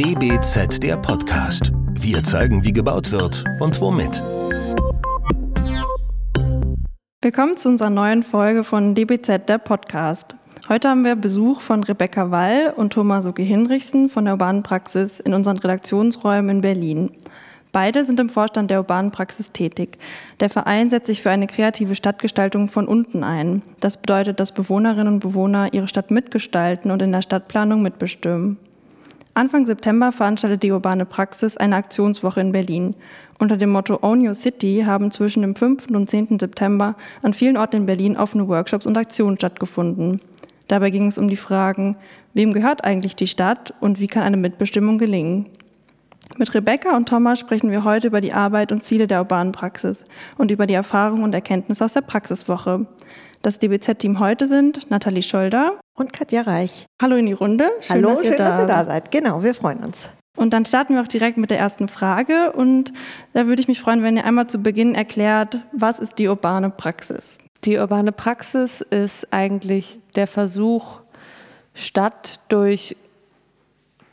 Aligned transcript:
DBZ 0.00 0.82
der 0.82 0.96
Podcast. 0.96 1.72
Wir 1.92 2.24
zeigen, 2.24 2.64
wie 2.64 2.72
gebaut 2.72 3.12
wird 3.12 3.44
und 3.60 3.78
womit. 3.82 4.22
Willkommen 7.20 7.58
zu 7.58 7.68
unserer 7.68 7.90
neuen 7.90 8.22
Folge 8.22 8.64
von 8.64 8.94
DBZ 8.94 9.46
der 9.46 9.58
Podcast. 9.58 10.36
Heute 10.70 10.88
haben 10.88 11.04
wir 11.04 11.16
Besuch 11.16 11.60
von 11.60 11.84
Rebecca 11.84 12.30
Wall 12.30 12.72
und 12.74 12.94
Thomas 12.94 13.24
Suke 13.26 13.42
Hinrichsen 13.42 14.08
von 14.08 14.24
der 14.24 14.32
Urbanen 14.32 14.62
Praxis 14.62 15.20
in 15.20 15.34
unseren 15.34 15.58
Redaktionsräumen 15.58 16.56
in 16.56 16.60
Berlin. 16.62 17.10
Beide 17.70 18.06
sind 18.06 18.20
im 18.20 18.30
Vorstand 18.30 18.70
der 18.70 18.78
urbanen 18.78 19.10
Praxis 19.10 19.52
tätig. 19.52 19.98
Der 20.40 20.48
Verein 20.48 20.88
setzt 20.88 21.08
sich 21.08 21.20
für 21.20 21.30
eine 21.30 21.46
kreative 21.46 21.94
Stadtgestaltung 21.94 22.68
von 22.68 22.88
unten 22.88 23.22
ein. 23.22 23.60
Das 23.80 23.98
bedeutet, 23.98 24.40
dass 24.40 24.52
Bewohnerinnen 24.52 25.12
und 25.12 25.20
Bewohner 25.20 25.74
ihre 25.74 25.88
Stadt 25.88 26.10
mitgestalten 26.10 26.90
und 26.90 27.02
in 27.02 27.12
der 27.12 27.20
Stadtplanung 27.20 27.82
mitbestimmen. 27.82 28.56
Anfang 29.34 29.64
September 29.64 30.10
veranstaltet 30.10 30.62
die 30.62 30.72
urbane 30.72 31.06
Praxis 31.06 31.56
eine 31.56 31.76
Aktionswoche 31.76 32.40
in 32.40 32.52
Berlin. 32.52 32.94
Unter 33.38 33.56
dem 33.56 33.70
Motto 33.70 33.98
Own 34.02 34.26
Your 34.26 34.34
City 34.34 34.82
haben 34.84 35.12
zwischen 35.12 35.42
dem 35.42 35.54
5. 35.54 35.86
und 35.90 36.10
10. 36.10 36.38
September 36.38 36.96
an 37.22 37.32
vielen 37.32 37.56
Orten 37.56 37.76
in 37.76 37.86
Berlin 37.86 38.16
offene 38.16 38.48
Workshops 38.48 38.86
und 38.86 38.98
Aktionen 38.98 39.36
stattgefunden. 39.36 40.20
Dabei 40.66 40.90
ging 40.90 41.06
es 41.06 41.16
um 41.16 41.28
die 41.28 41.36
Fragen, 41.36 41.96
wem 42.34 42.52
gehört 42.52 42.84
eigentlich 42.84 43.16
die 43.16 43.28
Stadt 43.28 43.72
und 43.80 44.00
wie 44.00 44.08
kann 44.08 44.24
eine 44.24 44.36
Mitbestimmung 44.36 44.98
gelingen? 44.98 45.46
Mit 46.36 46.52
Rebecca 46.54 46.96
und 46.96 47.08
Thomas 47.08 47.40
sprechen 47.40 47.70
wir 47.70 47.84
heute 47.84 48.08
über 48.08 48.20
die 48.20 48.32
Arbeit 48.32 48.72
und 48.72 48.84
Ziele 48.84 49.06
der 49.06 49.20
urbanen 49.20 49.52
Praxis 49.52 50.04
und 50.38 50.50
über 50.50 50.66
die 50.66 50.74
Erfahrungen 50.74 51.24
und 51.24 51.34
Erkenntnisse 51.34 51.84
aus 51.84 51.94
der 51.94 52.02
Praxiswoche. 52.02 52.86
Das 53.42 53.58
DBZ-Team 53.58 54.18
heute 54.20 54.46
sind 54.46 54.90
Nathalie 54.90 55.22
Scholder 55.22 55.80
und 55.96 56.12
Katja 56.12 56.42
Reich. 56.42 56.84
Hallo 57.00 57.16
in 57.16 57.24
die 57.24 57.32
Runde. 57.32 57.70
Schön, 57.80 57.96
Hallo, 57.96 58.08
dass 58.10 58.20
schön, 58.20 58.36
da 58.36 58.44
dass 58.44 58.58
ihr 58.58 58.66
da 58.66 58.84
seid. 58.84 59.10
Genau, 59.10 59.42
wir 59.42 59.54
freuen 59.54 59.78
uns. 59.78 60.10
Und 60.36 60.52
dann 60.52 60.66
starten 60.66 60.92
wir 60.94 61.00
auch 61.00 61.08
direkt 61.08 61.38
mit 61.38 61.50
der 61.50 61.58
ersten 61.58 61.88
Frage. 61.88 62.52
Und 62.52 62.92
da 63.32 63.46
würde 63.46 63.62
ich 63.62 63.68
mich 63.68 63.80
freuen, 63.80 64.02
wenn 64.02 64.18
ihr 64.18 64.26
einmal 64.26 64.48
zu 64.48 64.58
Beginn 64.58 64.94
erklärt, 64.94 65.60
was 65.72 65.98
ist 65.98 66.18
die 66.18 66.28
urbane 66.28 66.68
Praxis? 66.68 67.38
Die 67.64 67.78
urbane 67.78 68.12
Praxis 68.12 68.82
ist 68.82 69.32
eigentlich 69.32 70.00
der 70.16 70.26
Versuch, 70.26 71.00
Stadt 71.72 72.40
durch 72.50 72.94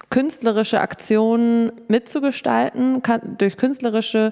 künstlerische 0.10 0.80
Aktionen 0.80 1.74
mitzugestalten, 1.90 3.02
durch 3.38 3.58
künstlerische, 3.58 4.32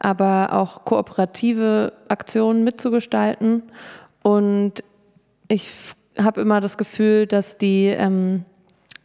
aber 0.00 0.52
auch 0.52 0.84
kooperative 0.84 1.92
Aktionen 2.08 2.64
mitzugestalten. 2.64 3.62
Und 4.22 4.82
ich 5.48 5.68
habe 6.18 6.40
immer 6.40 6.60
das 6.60 6.78
Gefühl, 6.78 7.26
dass 7.26 7.58
die, 7.58 7.86
ähm, 7.86 8.44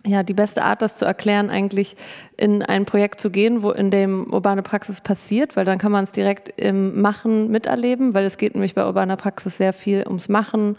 ja, 0.06 0.24
die 0.24 0.34
beste 0.34 0.64
Art, 0.64 0.82
das 0.82 0.98
zu 0.98 1.06
erklären, 1.06 1.50
eigentlich 1.50 1.96
in 2.38 2.64
ein 2.64 2.86
Projekt 2.86 3.20
zu 3.20 3.30
gehen, 3.30 3.64
wo 3.64 3.72
in 3.72 3.92
dem 3.92 4.32
urbane 4.32 4.62
Praxis 4.62 5.02
passiert, 5.02 5.56
weil 5.56 5.66
dann 5.66 5.78
kann 5.78 5.92
man 5.92 6.04
es 6.04 6.12
direkt 6.12 6.50
im 6.60 7.02
Machen 7.02 7.50
miterleben, 7.50 8.14
weil 8.14 8.26
es 8.26 8.38
geht 8.38 8.56
nämlich 8.56 8.76
bei 8.76 8.86
urbaner 8.86 9.18
Praxis 9.18 9.58
sehr 9.58 9.74
viel 9.74 10.04
ums 10.08 10.30
Machen, 10.30 10.78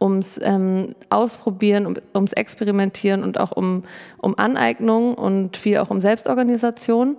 ums 0.00 0.40
ähm, 0.42 0.94
Ausprobieren, 1.10 1.86
um, 1.86 1.94
ums 2.14 2.32
Experimentieren 2.32 3.22
und 3.22 3.38
auch 3.38 3.52
um, 3.52 3.82
um 4.18 4.38
Aneignung 4.38 5.14
und 5.14 5.56
viel 5.56 5.78
auch 5.78 5.90
um 5.90 6.00
Selbstorganisation. 6.00 7.16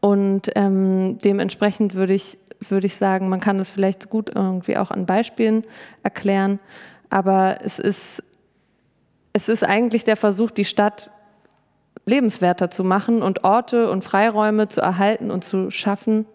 Und 0.00 0.50
ähm, 0.54 1.18
dementsprechend 1.24 1.94
würde 1.94 2.14
ich, 2.14 2.38
würde 2.60 2.86
ich 2.86 2.96
sagen, 2.96 3.28
man 3.28 3.40
kann 3.40 3.58
es 3.58 3.70
vielleicht 3.70 4.10
gut 4.10 4.30
irgendwie 4.34 4.76
auch 4.76 4.90
an 4.90 5.06
Beispielen 5.06 5.64
erklären. 6.02 6.58
Aber 7.10 7.58
es 7.62 7.78
ist, 7.78 8.22
es 9.32 9.48
ist 9.48 9.64
eigentlich 9.64 10.04
der 10.04 10.16
Versuch, 10.16 10.50
die 10.50 10.64
Stadt 10.64 11.10
lebenswerter 12.06 12.70
zu 12.70 12.84
machen 12.84 13.22
und 13.22 13.44
Orte 13.44 13.90
und 13.90 14.04
Freiräume 14.04 14.68
zu 14.68 14.80
erhalten 14.80 15.30
und 15.30 15.44
zu 15.44 15.70
schaffen. 15.70 16.26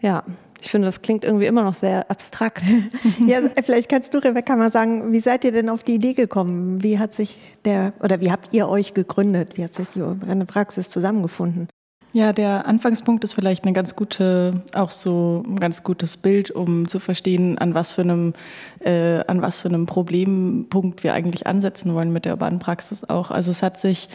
Ja, 0.00 0.24
ich 0.60 0.70
finde, 0.70 0.86
das 0.86 1.02
klingt 1.02 1.24
irgendwie 1.24 1.46
immer 1.46 1.64
noch 1.64 1.74
sehr 1.74 2.10
abstrakt. 2.10 2.62
ja, 3.26 3.40
vielleicht 3.62 3.88
kannst 3.88 4.14
du, 4.14 4.18
Rebecca, 4.18 4.56
mal 4.56 4.70
sagen, 4.70 5.12
wie 5.12 5.20
seid 5.20 5.44
ihr 5.44 5.52
denn 5.52 5.68
auf 5.68 5.82
die 5.82 5.94
Idee 5.94 6.14
gekommen? 6.14 6.82
Wie 6.82 6.98
hat 6.98 7.12
sich 7.12 7.38
der, 7.64 7.92
oder 8.00 8.20
wie 8.20 8.30
habt 8.30 8.52
ihr 8.52 8.68
euch 8.68 8.94
gegründet? 8.94 9.56
Wie 9.56 9.64
hat 9.64 9.74
sich 9.74 9.90
die 9.90 10.44
Praxis 10.46 10.88
zusammengefunden? 10.90 11.68
Ja, 12.14 12.34
der 12.34 12.66
Anfangspunkt 12.66 13.24
ist 13.24 13.32
vielleicht 13.32 13.64
eine 13.64 13.72
ganz 13.72 13.96
gute, 13.96 14.62
auch 14.74 14.90
so 14.90 15.42
ein 15.46 15.58
ganz 15.58 15.82
gutes 15.82 16.18
Bild, 16.18 16.50
um 16.50 16.86
zu 16.86 16.98
verstehen, 16.98 17.56
an 17.56 17.74
was 17.74 17.92
für 17.92 18.02
einem, 18.02 18.34
äh, 18.80 19.24
an 19.26 19.40
was 19.40 19.62
für 19.62 19.68
einem 19.68 19.86
Problempunkt 19.86 21.04
wir 21.04 21.14
eigentlich 21.14 21.46
ansetzen 21.46 21.94
wollen 21.94 22.12
mit 22.12 22.26
der 22.26 22.34
urbanen 22.34 22.58
Praxis 22.58 23.08
auch. 23.08 23.30
Also 23.30 23.50
es 23.50 23.62
hat 23.62 23.78
sich, 23.78 24.10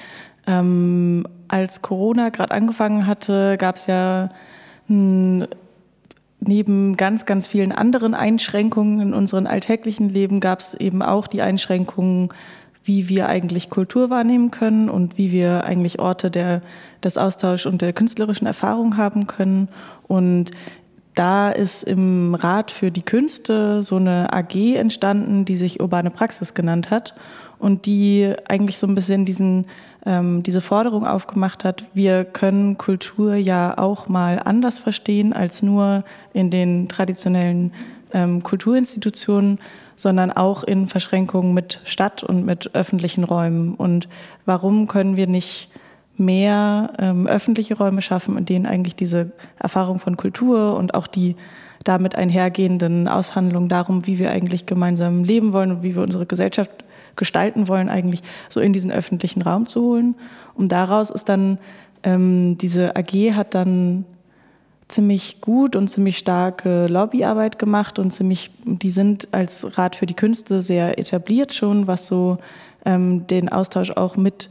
ähm, 0.46 1.25
als 1.47 1.81
Corona 1.81 2.30
gerade 2.30 2.53
angefangen 2.53 3.08
hatte, 3.08 3.58
gab 3.58 3.78
es 3.78 3.88
ja 3.88 4.29
ein 4.88 5.47
neben 6.40 6.97
ganz, 6.97 7.25
ganz 7.25 7.47
vielen 7.47 7.72
anderen 7.72 8.14
Einschränkungen 8.14 9.02
in 9.02 9.14
unserem 9.16 9.47
alltäglichen 9.47 10.09
Leben 10.09 10.40
gab 10.40 10.59
es 10.59 10.75
eben 10.75 11.02
auch 11.02 11.25
die 11.25 11.41
Einschränkungen, 11.41 12.29
wie 12.87 13.09
wir 13.09 13.27
eigentlich 13.27 13.69
Kultur 13.69 14.09
wahrnehmen 14.09 14.51
können 14.51 14.89
und 14.89 15.17
wie 15.17 15.31
wir 15.31 15.63
eigentlich 15.65 15.99
Orte 15.99 16.31
der, 16.31 16.61
des 17.03 17.17
Austauschs 17.17 17.65
und 17.65 17.81
der 17.81 17.93
künstlerischen 17.93 18.47
Erfahrung 18.47 18.97
haben 18.97 19.27
können. 19.27 19.67
Und 20.07 20.51
da 21.15 21.49
ist 21.49 21.83
im 21.83 22.35
Rat 22.35 22.71
für 22.71 22.91
die 22.91 23.01
Künste 23.01 23.83
so 23.83 23.97
eine 23.97 24.31
AG 24.33 24.75
entstanden, 24.75 25.45
die 25.45 25.57
sich 25.57 25.81
Urbane 25.81 26.11
Praxis 26.11 26.53
genannt 26.53 26.89
hat 26.89 27.15
und 27.59 27.85
die 27.85 28.33
eigentlich 28.47 28.77
so 28.77 28.87
ein 28.87 28.95
bisschen 28.95 29.25
diesen 29.25 29.65
ähm, 30.07 30.41
diese 30.41 30.61
Forderung 30.61 31.05
aufgemacht 31.05 31.65
hat, 31.65 31.85
wir 31.93 32.23
können 32.23 32.77
Kultur 32.77 33.35
ja 33.35 33.77
auch 33.77 34.07
mal 34.07 34.39
anders 34.43 34.79
verstehen 34.79 35.33
als 35.33 35.61
nur 35.61 36.05
in 36.33 36.49
den 36.49 36.87
traditionellen 36.87 37.73
ähm, 38.13 38.41
Kulturinstitutionen, 38.41 39.59
sondern 39.97 40.31
auch 40.31 40.63
in 40.63 40.88
Verschränkungen 40.88 41.53
mit 41.53 41.81
Stadt 41.84 42.24
und 42.24 42.46
mit 42.46 42.74
öffentlichen 42.74 43.25
Räumen. 43.25 43.74
Und 43.74 44.08
warum 44.46 44.88
können 44.88 45.18
wir 45.18 45.28
nicht 45.28 45.69
mehr 46.16 46.94
ähm, 47.00 47.28
öffentliche 47.28 47.75
Räume 47.75 48.02
schaffen, 48.02 48.38
in 48.38 48.46
denen 48.46 48.66
eigentlich 48.66 48.96
diese 48.96 49.31
Erfahrung 49.59 50.00
von 50.00 50.16
Kultur 50.16 50.78
und 50.78 50.94
auch 50.94 51.08
die 51.08 51.35
damit 51.84 52.16
einhergehenden 52.16 53.08
Aushandlungen 53.08 53.69
darum, 53.69 54.06
wie 54.08 54.19
wir 54.19 54.31
eigentlich 54.31 54.66
gemeinsam 54.66 55.24
leben 55.24 55.52
wollen 55.52 55.72
und 55.72 55.84
wie 55.84 55.96
wir 55.96 56.03
unsere 56.03 56.25
Gesellschaft 56.25 56.72
gestalten 57.16 57.68
wollen, 57.68 57.90
eigentlich 57.90 58.22
so 58.50 58.59
in 58.59 58.74
diesen 58.74 58.91
öffentlichen 58.91 59.41
Raum 59.41 59.66
zu 59.66 59.81
holen. 59.81 60.16
Und 60.53 60.72
daraus 60.72 61.09
ist 61.09 61.29
dann, 61.29 61.58
ähm, 62.03 62.58
diese 62.58 62.96
AG 62.96 63.34
hat 63.34 63.56
dann 63.56 64.06
ziemlich 64.87 65.41
gut 65.41 65.75
und 65.75 65.89
ziemlich 65.89 66.17
starke 66.17 66.87
Lobbyarbeit 66.87 67.59
gemacht 67.59 67.99
und 67.99 68.11
ziemlich, 68.11 68.51
die 68.63 68.89
sind 68.89 69.27
als 69.31 69.77
Rat 69.77 69.95
für 69.95 70.05
die 70.05 70.13
Künste 70.13 70.61
sehr 70.61 70.97
etabliert 70.97 71.53
schon, 71.53 71.87
was 71.87 72.07
so 72.07 72.37
ähm, 72.85 73.27
den 73.27 73.49
Austausch 73.49 73.91
auch 73.91 74.15
mit 74.15 74.49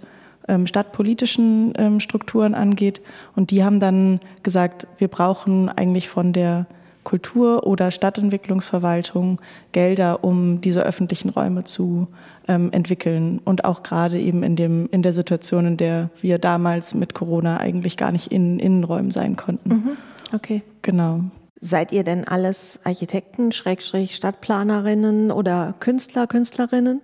ähm, 0.49 0.67
stadtpolitischen 0.67 1.73
ähm, 1.77 2.01
Strukturen 2.01 2.55
angeht. 2.55 3.01
Und 3.35 3.51
die 3.51 3.65
haben 3.65 3.81
dann 3.81 4.21
gesagt, 4.43 4.87
wir 4.99 5.09
brauchen 5.09 5.69
eigentlich 5.71 6.09
von 6.09 6.33
der 6.33 6.67
Kultur- 7.03 7.67
oder 7.67 7.93
Stadtentwicklungsverwaltung 7.93 9.41
Gelder, 9.71 10.25
um 10.25 10.61
diese 10.61 10.83
öffentlichen 10.83 11.29
Räume 11.29 11.63
zu 11.63 12.09
ähm, 12.49 12.71
entwickeln. 12.73 13.41
Und 13.45 13.65
auch 13.65 13.85
gerade 13.85 14.19
eben 14.19 14.43
in, 14.43 14.57
dem, 14.57 14.89
in 14.91 15.03
der 15.03 15.13
Situation, 15.13 15.67
in 15.67 15.77
der 15.77 16.11
wir 16.21 16.39
damals 16.39 16.95
mit 16.95 17.15
Corona 17.15 17.59
eigentlich 17.59 17.97
gar 17.97 18.11
nicht 18.11 18.33
in 18.33 18.59
Innenräumen 18.59 19.13
sein 19.13 19.37
konnten. 19.37 19.69
Mhm. 19.69 19.97
Okay. 20.33 20.63
Genau. 20.83 21.21
Seid 21.59 21.93
ihr 21.93 22.05
denn 22.05 22.29
alles 22.29 22.81
Architekten, 22.85 23.53
Schrägstrich 23.53 24.15
Stadtplanerinnen 24.15 25.31
oder 25.31 25.75
Künstler, 25.81 26.27
Künstlerinnen? 26.27 27.01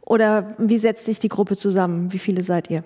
Oder 0.00 0.54
wie 0.58 0.78
setzt 0.78 1.04
sich 1.04 1.20
die 1.20 1.28
Gruppe 1.28 1.56
zusammen? 1.56 2.12
Wie 2.12 2.18
viele 2.18 2.42
seid 2.42 2.70
ihr? 2.70 2.84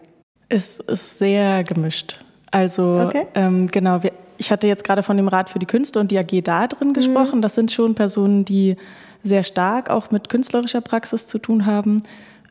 Es 0.49 0.79
ist 0.79 1.19
sehr 1.19 1.65
gemischt. 1.65 2.21
Also 2.51 3.03
okay. 3.05 3.27
ähm, 3.35 3.69
genau, 3.69 4.03
wir, 4.03 4.13
ich 4.39 4.51
hatte 4.51 4.67
jetzt 4.67 4.85
gerade 4.85 5.03
von 5.03 5.17
dem 5.17 5.29
Rat 5.29 5.51
für 5.51 5.59
die 5.59 5.67
Künste 5.67 5.99
und 5.99 6.11
die 6.11 6.19
AG 6.19 6.43
da 6.43 6.67
drin 6.67 6.93
gesprochen. 6.93 7.39
Mhm. 7.39 7.43
Das 7.43 7.55
sind 7.55 7.73
schon 7.73 7.95
Personen, 7.95 8.45
die 8.45 8.77
sehr 9.23 9.43
stark 9.43 9.91
auch 9.91 10.11
mit 10.11 10.29
künstlerischer 10.29 10.81
Praxis 10.81 11.27
zu 11.27 11.39
tun 11.39 11.67
haben. 11.67 12.03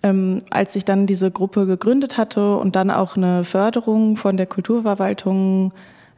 Ähm, 0.04 0.44
als 0.52 0.76
ich 0.76 0.86
dann 0.86 1.08
diese 1.08 1.32
Gruppe 1.32 1.66
gegründet 1.66 2.18
hatte 2.18 2.58
und 2.58 2.76
dann 2.76 2.92
auch 2.92 3.16
eine 3.18 3.44
Förderung 3.44 4.16
von 4.16 4.38
der 4.38 4.46
Kulturverwaltung 4.46 5.74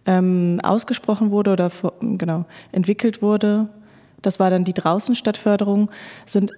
ähm, 0.05 0.59
ausgesprochen 0.63 1.31
wurde 1.31 1.53
oder 1.53 1.71
genau 2.01 2.45
entwickelt 2.71 3.21
wurde, 3.21 3.69
das 4.21 4.39
war 4.39 4.49
dann 4.49 4.63
die 4.63 4.73
Draußenstadtförderung, 4.73 5.89
sind 6.25 6.51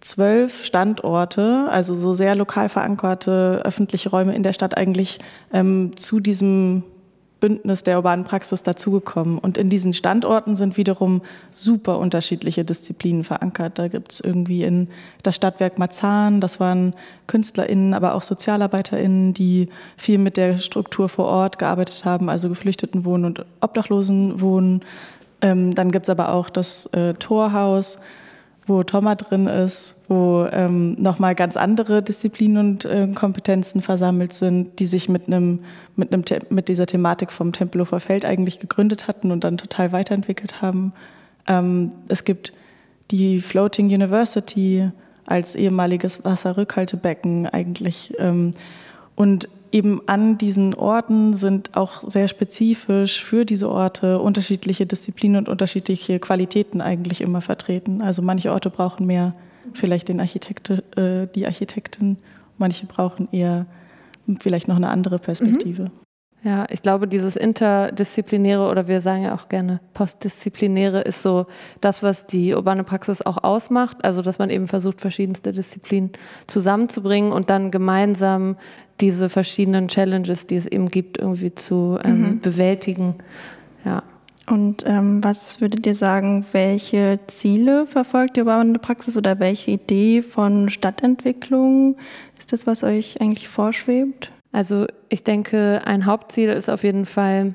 zwölf 0.00 0.64
Standorte, 0.64 1.68
also 1.70 1.94
so 1.94 2.14
sehr 2.14 2.34
lokal 2.34 2.68
verankerte 2.68 3.62
öffentliche 3.64 4.10
Räume 4.10 4.34
in 4.34 4.42
der 4.42 4.52
Stadt 4.52 4.76
eigentlich 4.76 5.18
ähm, 5.52 5.96
zu 5.96 6.20
diesem 6.20 6.84
Bündnis 7.40 7.82
der 7.82 7.96
urbanen 7.96 8.24
Praxis 8.24 8.62
dazugekommen. 8.62 9.38
Und 9.38 9.58
in 9.58 9.70
diesen 9.70 9.92
Standorten 9.92 10.56
sind 10.56 10.76
wiederum 10.76 11.22
super 11.50 11.98
unterschiedliche 11.98 12.64
Disziplinen 12.64 13.24
verankert. 13.24 13.78
Da 13.78 13.88
gibt 13.88 14.12
es 14.12 14.20
irgendwie 14.20 14.62
in 14.62 14.88
das 15.22 15.36
Stadtwerk 15.36 15.78
Marzahn, 15.78 16.40
das 16.40 16.60
waren 16.60 16.94
KünstlerInnen, 17.26 17.94
aber 17.94 18.14
auch 18.14 18.22
SozialarbeiterInnen, 18.22 19.34
die 19.34 19.66
viel 19.96 20.18
mit 20.18 20.36
der 20.36 20.58
Struktur 20.58 21.08
vor 21.08 21.26
Ort 21.26 21.58
gearbeitet 21.58 22.04
haben, 22.04 22.28
also 22.28 22.48
Geflüchtetenwohnen 22.48 23.24
und 23.24 23.44
Obdachlosenwohnen. 23.60 24.82
Ähm, 25.42 25.74
dann 25.74 25.90
gibt 25.90 26.06
es 26.06 26.10
aber 26.10 26.32
auch 26.32 26.50
das 26.50 26.86
äh, 26.86 27.14
Torhaus, 27.14 28.00
wo 28.70 28.84
Thomas 28.84 29.16
drin 29.16 29.48
ist, 29.48 30.04
wo 30.08 30.46
ähm, 30.50 30.94
nochmal 30.94 31.34
ganz 31.34 31.56
andere 31.56 32.02
Disziplinen 32.02 32.56
und 32.56 32.84
äh, 32.84 33.08
Kompetenzen 33.08 33.82
versammelt 33.82 34.32
sind, 34.32 34.78
die 34.78 34.86
sich 34.86 35.08
mit 35.08 35.26
einem 35.26 35.60
mit 35.96 36.12
einem 36.12 36.22
mit 36.50 36.68
dieser 36.68 36.86
Thematik 36.86 37.32
vom 37.32 37.52
Tempelhofer 37.52 37.98
Feld 37.98 38.24
eigentlich 38.24 38.60
gegründet 38.60 39.08
hatten 39.08 39.32
und 39.32 39.42
dann 39.42 39.58
total 39.58 39.92
weiterentwickelt 39.92 40.62
haben. 40.62 40.92
Ähm, 41.48 41.92
es 42.08 42.24
gibt 42.24 42.52
die 43.10 43.40
Floating 43.40 43.86
University 43.86 44.90
als 45.26 45.56
ehemaliges 45.56 46.24
Wasserrückhaltebecken 46.24 47.46
eigentlich 47.46 48.14
ähm, 48.18 48.52
und 49.16 49.48
eben 49.72 50.00
an 50.06 50.38
diesen 50.38 50.74
Orten 50.74 51.34
sind 51.34 51.76
auch 51.76 52.02
sehr 52.02 52.28
spezifisch 52.28 53.24
für 53.24 53.44
diese 53.44 53.70
Orte 53.70 54.18
unterschiedliche 54.18 54.86
Disziplinen 54.86 55.38
und 55.38 55.48
unterschiedliche 55.48 56.18
Qualitäten 56.18 56.80
eigentlich 56.80 57.20
immer 57.20 57.40
vertreten. 57.40 58.02
Also 58.02 58.22
manche 58.22 58.52
Orte 58.52 58.70
brauchen 58.70 59.06
mehr 59.06 59.34
vielleicht 59.72 60.08
den 60.08 60.20
Architekte, 60.20 60.82
äh, 60.96 61.32
die 61.34 61.46
Architektin, 61.46 62.16
manche 62.58 62.86
brauchen 62.86 63.28
eher 63.32 63.66
vielleicht 64.40 64.68
noch 64.68 64.76
eine 64.76 64.90
andere 64.90 65.18
Perspektive. 65.18 65.84
Mhm. 65.84 65.90
Ja, 66.42 66.66
ich 66.70 66.80
glaube, 66.80 67.06
dieses 67.06 67.36
interdisziplinäre 67.36 68.70
oder 68.70 68.88
wir 68.88 69.02
sagen 69.02 69.24
ja 69.24 69.34
auch 69.34 69.48
gerne 69.48 69.80
postdisziplinäre 69.92 71.02
ist 71.02 71.22
so 71.22 71.46
das, 71.82 72.02
was 72.02 72.26
die 72.26 72.54
urbane 72.54 72.82
Praxis 72.82 73.20
auch 73.20 73.44
ausmacht. 73.44 73.98
Also, 74.04 74.22
dass 74.22 74.38
man 74.38 74.48
eben 74.48 74.66
versucht, 74.66 75.02
verschiedenste 75.02 75.52
Disziplinen 75.52 76.10
zusammenzubringen 76.46 77.32
und 77.32 77.50
dann 77.50 77.70
gemeinsam 77.70 78.56
diese 79.00 79.28
verschiedenen 79.28 79.88
Challenges, 79.88 80.46
die 80.46 80.56
es 80.56 80.66
eben 80.66 80.90
gibt, 80.90 81.18
irgendwie 81.18 81.54
zu 81.54 81.98
ähm, 82.02 82.22
mhm. 82.22 82.40
bewältigen. 82.40 83.16
Ja. 83.84 84.02
Und 84.48 84.84
ähm, 84.86 85.22
was 85.22 85.60
würdet 85.60 85.86
ihr 85.86 85.94
sagen, 85.94 86.44
welche 86.52 87.20
Ziele 87.26 87.86
verfolgt 87.86 88.36
die 88.36 88.40
urbane 88.40 88.78
Praxis 88.78 89.16
oder 89.16 89.38
welche 89.38 89.72
Idee 89.72 90.22
von 90.22 90.70
Stadtentwicklung 90.70 91.96
ist 92.38 92.52
das, 92.52 92.66
was 92.66 92.82
euch 92.82 93.20
eigentlich 93.20 93.46
vorschwebt? 93.46 94.32
Also 94.52 94.86
ich 95.08 95.24
denke, 95.24 95.82
ein 95.84 96.06
Hauptziel 96.06 96.50
ist 96.50 96.68
auf 96.68 96.82
jeden 96.82 97.06
Fall 97.06 97.54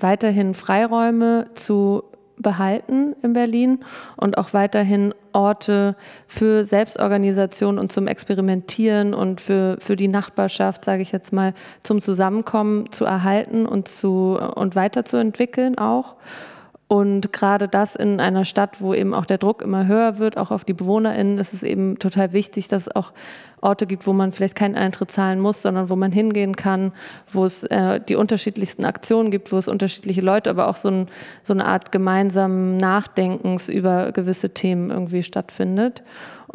weiterhin 0.00 0.54
Freiräume 0.54 1.46
zu 1.54 2.04
behalten 2.36 3.14
in 3.22 3.32
Berlin 3.32 3.84
und 4.16 4.38
auch 4.38 4.52
weiterhin 4.52 5.14
Orte 5.32 5.96
für 6.26 6.64
Selbstorganisation 6.64 7.78
und 7.78 7.92
zum 7.92 8.06
Experimentieren 8.06 9.14
und 9.14 9.40
für, 9.40 9.76
für 9.80 9.96
die 9.96 10.08
Nachbarschaft, 10.08 10.84
sage 10.84 11.02
ich 11.02 11.12
jetzt 11.12 11.32
mal, 11.32 11.54
zum 11.82 12.00
Zusammenkommen 12.00 12.90
zu 12.90 13.04
erhalten 13.04 13.66
und, 13.66 13.88
zu, 13.88 14.38
und 14.54 14.76
weiterzuentwickeln 14.76 15.78
auch. 15.78 16.16
Und 16.86 17.32
gerade 17.32 17.66
das 17.66 17.96
in 17.96 18.20
einer 18.20 18.44
Stadt, 18.44 18.80
wo 18.82 18.92
eben 18.92 19.14
auch 19.14 19.24
der 19.24 19.38
Druck 19.38 19.62
immer 19.62 19.86
höher 19.86 20.18
wird, 20.18 20.36
auch 20.36 20.50
auf 20.50 20.64
die 20.64 20.74
BewohnerInnen, 20.74 21.38
ist 21.38 21.54
es 21.54 21.62
eben 21.62 21.98
total 21.98 22.32
wichtig, 22.34 22.68
dass 22.68 22.82
es 22.82 22.94
auch 22.94 23.12
Orte 23.62 23.86
gibt, 23.86 24.06
wo 24.06 24.12
man 24.12 24.32
vielleicht 24.32 24.54
keinen 24.54 24.74
Eintritt 24.74 25.10
zahlen 25.10 25.40
muss, 25.40 25.62
sondern 25.62 25.88
wo 25.88 25.96
man 25.96 26.12
hingehen 26.12 26.54
kann, 26.54 26.92
wo 27.32 27.46
es 27.46 27.64
äh, 27.64 28.00
die 28.00 28.16
unterschiedlichsten 28.16 28.84
Aktionen 28.84 29.30
gibt, 29.30 29.50
wo 29.50 29.56
es 29.56 29.66
unterschiedliche 29.66 30.20
Leute, 30.20 30.50
aber 30.50 30.68
auch 30.68 30.76
so, 30.76 30.90
ein, 30.90 31.08
so 31.42 31.54
eine 31.54 31.64
Art 31.64 31.90
gemeinsamen 31.90 32.76
Nachdenkens 32.76 33.70
über 33.70 34.12
gewisse 34.12 34.50
Themen 34.50 34.90
irgendwie 34.90 35.22
stattfindet. 35.22 36.02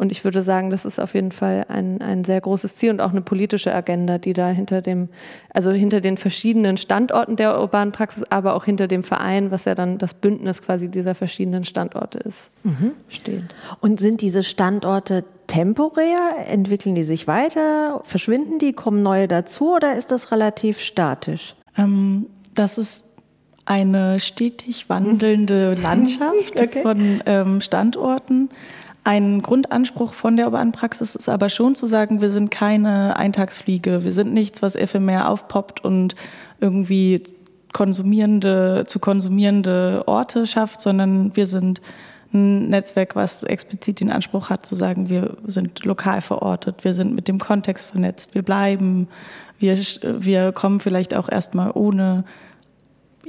Und 0.00 0.10
ich 0.12 0.24
würde 0.24 0.42
sagen, 0.42 0.70
das 0.70 0.86
ist 0.86 0.98
auf 0.98 1.12
jeden 1.12 1.30
Fall 1.30 1.66
ein, 1.68 2.00
ein 2.00 2.24
sehr 2.24 2.40
großes 2.40 2.74
Ziel 2.74 2.88
und 2.88 3.02
auch 3.02 3.10
eine 3.10 3.20
politische 3.20 3.74
Agenda, 3.74 4.16
die 4.16 4.32
da 4.32 4.48
hinter 4.48 4.80
dem, 4.80 5.10
also 5.52 5.72
hinter 5.72 6.00
den 6.00 6.16
verschiedenen 6.16 6.78
Standorten 6.78 7.36
der 7.36 7.60
urbanen 7.60 7.92
Praxis, 7.92 8.24
aber 8.30 8.54
auch 8.54 8.64
hinter 8.64 8.88
dem 8.88 9.02
Verein, 9.04 9.50
was 9.50 9.66
ja 9.66 9.74
dann 9.74 9.98
das 9.98 10.14
Bündnis 10.14 10.62
quasi 10.62 10.88
dieser 10.88 11.14
verschiedenen 11.14 11.66
Standorte 11.66 12.16
ist, 12.16 12.48
mhm. 12.62 12.92
steht. 13.10 13.44
Und 13.80 14.00
sind 14.00 14.22
diese 14.22 14.42
Standorte 14.42 15.22
temporär? 15.48 16.46
Entwickeln 16.50 16.94
die 16.94 17.02
sich 17.02 17.26
weiter? 17.26 18.00
Verschwinden 18.04 18.58
die? 18.58 18.72
Kommen 18.72 19.02
neue 19.02 19.28
dazu? 19.28 19.74
Oder 19.74 19.96
ist 19.96 20.10
das 20.10 20.32
relativ 20.32 20.80
statisch? 20.80 21.56
Ähm, 21.76 22.24
das 22.54 22.78
ist 22.78 23.18
eine 23.66 24.18
stetig 24.18 24.88
wandelnde 24.88 25.74
Landschaft 25.82 26.58
okay. 26.58 26.80
von 26.80 27.20
ähm, 27.26 27.60
Standorten. 27.60 28.48
Ein 29.02 29.40
Grundanspruch 29.40 30.12
von 30.12 30.36
der 30.36 30.46
urbanen 30.46 30.72
Praxis 30.72 31.14
ist 31.14 31.28
aber 31.28 31.48
schon 31.48 31.74
zu 31.74 31.86
sagen, 31.86 32.20
wir 32.20 32.30
sind 32.30 32.50
keine 32.50 33.16
Eintagsfliege. 33.16 34.04
Wir 34.04 34.12
sind 34.12 34.34
nichts, 34.34 34.60
was 34.60 34.76
ephemer 34.76 35.28
aufpoppt 35.30 35.82
und 35.82 36.14
irgendwie 36.60 37.22
konsumierende, 37.72 38.84
zu 38.86 38.98
konsumierende 38.98 40.04
Orte 40.06 40.46
schafft, 40.46 40.80
sondern 40.80 41.34
wir 41.34 41.46
sind 41.46 41.80
ein 42.32 42.68
Netzwerk, 42.68 43.16
was 43.16 43.42
explizit 43.42 44.00
den 44.00 44.10
Anspruch 44.10 44.50
hat, 44.50 44.64
zu 44.66 44.74
sagen, 44.74 45.08
wir 45.08 45.36
sind 45.44 45.84
lokal 45.84 46.20
verortet, 46.20 46.84
wir 46.84 46.94
sind 46.94 47.14
mit 47.14 47.26
dem 47.26 47.38
Kontext 47.38 47.90
vernetzt, 47.90 48.34
wir 48.34 48.42
bleiben, 48.42 49.08
wir, 49.58 49.76
wir 49.76 50.52
kommen 50.52 50.80
vielleicht 50.80 51.14
auch 51.14 51.28
erstmal 51.28 51.72
ohne 51.74 52.24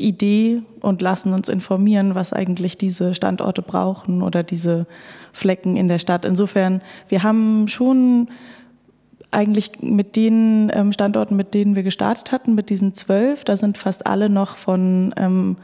Idee 0.02 0.62
und 0.82 1.02
lassen 1.02 1.34
uns 1.34 1.50
informieren, 1.50 2.16
was 2.16 2.34
eigentlich 2.34 2.78
diese 2.78 3.14
Standorte 3.14 3.62
brauchen 3.62 4.22
oder 4.22 4.44
diese 4.44 4.86
Flecken 5.34 5.78
in 5.78 5.88
der 5.88 6.00
Stadt. 6.00 6.26
Insofern, 6.26 6.82
wir 7.08 7.24
haben 7.24 7.68
schon 7.68 8.28
eigentlich 9.32 9.82
mit 9.82 10.16
den 10.16 10.72
ähm, 10.74 10.92
Standorten, 10.92 11.36
mit 11.36 11.54
denen 11.54 11.76
wir 11.76 11.84
gestartet 11.84 12.32
hatten, 12.32 12.54
mit 12.54 12.70
diesen 12.70 12.94
zwölf, 12.94 13.46
da 13.46 13.56
sind 13.56 13.78
fast 13.78 14.06
alle 14.06 14.30
noch 14.30 14.58
von 14.58 15.14
ähm, 15.16 15.56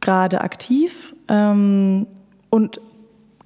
gerade 0.00 0.40
aktiv. 0.40 1.14
Ähm, 1.28 2.06
und 2.50 2.80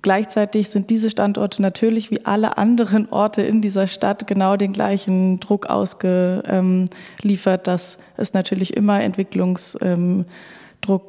Gleichzeitig 0.03 0.69
sind 0.69 0.91
diese 0.91 1.11
Standorte 1.11 1.63
natürlich 1.63 2.11
wie 2.11 2.27
alle 2.27 2.59
anderen 2.59 3.09
Orte 3.11 3.43
in 3.43 3.63
dieser 3.63 3.87
Stadt 3.87 4.27
genau 4.27 4.57
den 4.57 4.73
gleichen 4.73 5.39
Druck 5.39 5.67
ausgeliefert, 5.67 7.69
dass 7.69 7.99
es 8.17 8.35
natürlich 8.35 8.77
immer 8.77 9.01
Entwicklungsdruck 9.01 10.27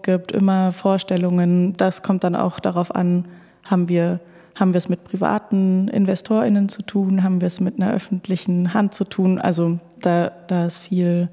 gibt, 0.03 0.31
immer 0.31 0.71
Vorstellungen. 0.71 1.75
Das 1.75 2.03
kommt 2.03 2.23
dann 2.23 2.35
auch 2.35 2.59
darauf 2.59 2.93
an, 2.93 3.25
haben 3.63 3.89
wir 3.89 4.19
haben 4.55 4.73
wir 4.73 4.77
es 4.77 4.89
mit 4.89 5.03
privaten 5.03 5.87
InvestorInnen 5.87 6.69
zu 6.69 6.83
tun? 6.83 7.23
Haben 7.23 7.41
wir 7.41 7.47
es 7.47 7.59
mit 7.59 7.81
einer 7.81 7.91
öffentlichen 7.91 8.73
Hand 8.73 8.93
zu 8.93 9.03
tun? 9.03 9.39
Also 9.39 9.79
da, 9.99 10.31
da 10.47 10.67
ist 10.67 10.77
viel, 10.77 11.29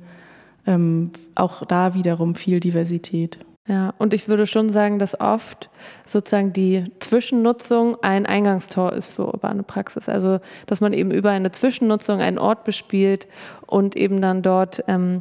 ähm, 0.66 1.10
auch 1.34 1.66
da 1.66 1.94
wiederum 1.94 2.34
viel 2.34 2.60
Diversität. 2.60 3.38
Ja, 3.66 3.94
und 3.98 4.14
ich 4.14 4.28
würde 4.28 4.46
schon 4.46 4.68
sagen, 4.68 4.98
dass 4.98 5.20
oft 5.20 5.70
sozusagen 6.04 6.52
die 6.52 6.90
Zwischennutzung 6.98 8.02
ein 8.02 8.26
Eingangstor 8.26 8.92
ist 8.92 9.12
für 9.12 9.26
urbane 9.26 9.62
Praxis. 9.62 10.08
Also, 10.08 10.40
dass 10.66 10.80
man 10.80 10.92
eben 10.92 11.10
über 11.10 11.30
eine 11.30 11.52
Zwischennutzung 11.52 12.20
einen 12.20 12.38
Ort 12.38 12.64
bespielt 12.64 13.28
und 13.66 13.96
eben 13.96 14.20
dann 14.20 14.42
dort 14.42 14.82
ähm, 14.88 15.20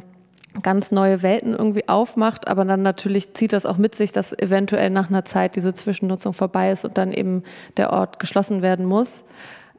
ganz 0.62 0.90
neue 0.90 1.22
Welten 1.22 1.52
irgendwie 1.52 1.88
aufmacht, 1.88 2.48
aber 2.48 2.64
dann 2.64 2.82
natürlich 2.82 3.34
zieht 3.34 3.52
das 3.52 3.66
auch 3.66 3.76
mit 3.76 3.94
sich, 3.94 4.10
dass 4.12 4.36
eventuell 4.36 4.90
nach 4.90 5.08
einer 5.08 5.24
Zeit 5.24 5.54
diese 5.54 5.72
Zwischennutzung 5.74 6.32
vorbei 6.32 6.72
ist 6.72 6.84
und 6.84 6.98
dann 6.98 7.12
eben 7.12 7.44
der 7.76 7.92
Ort 7.92 8.18
geschlossen 8.18 8.62
werden 8.62 8.84
muss. 8.84 9.24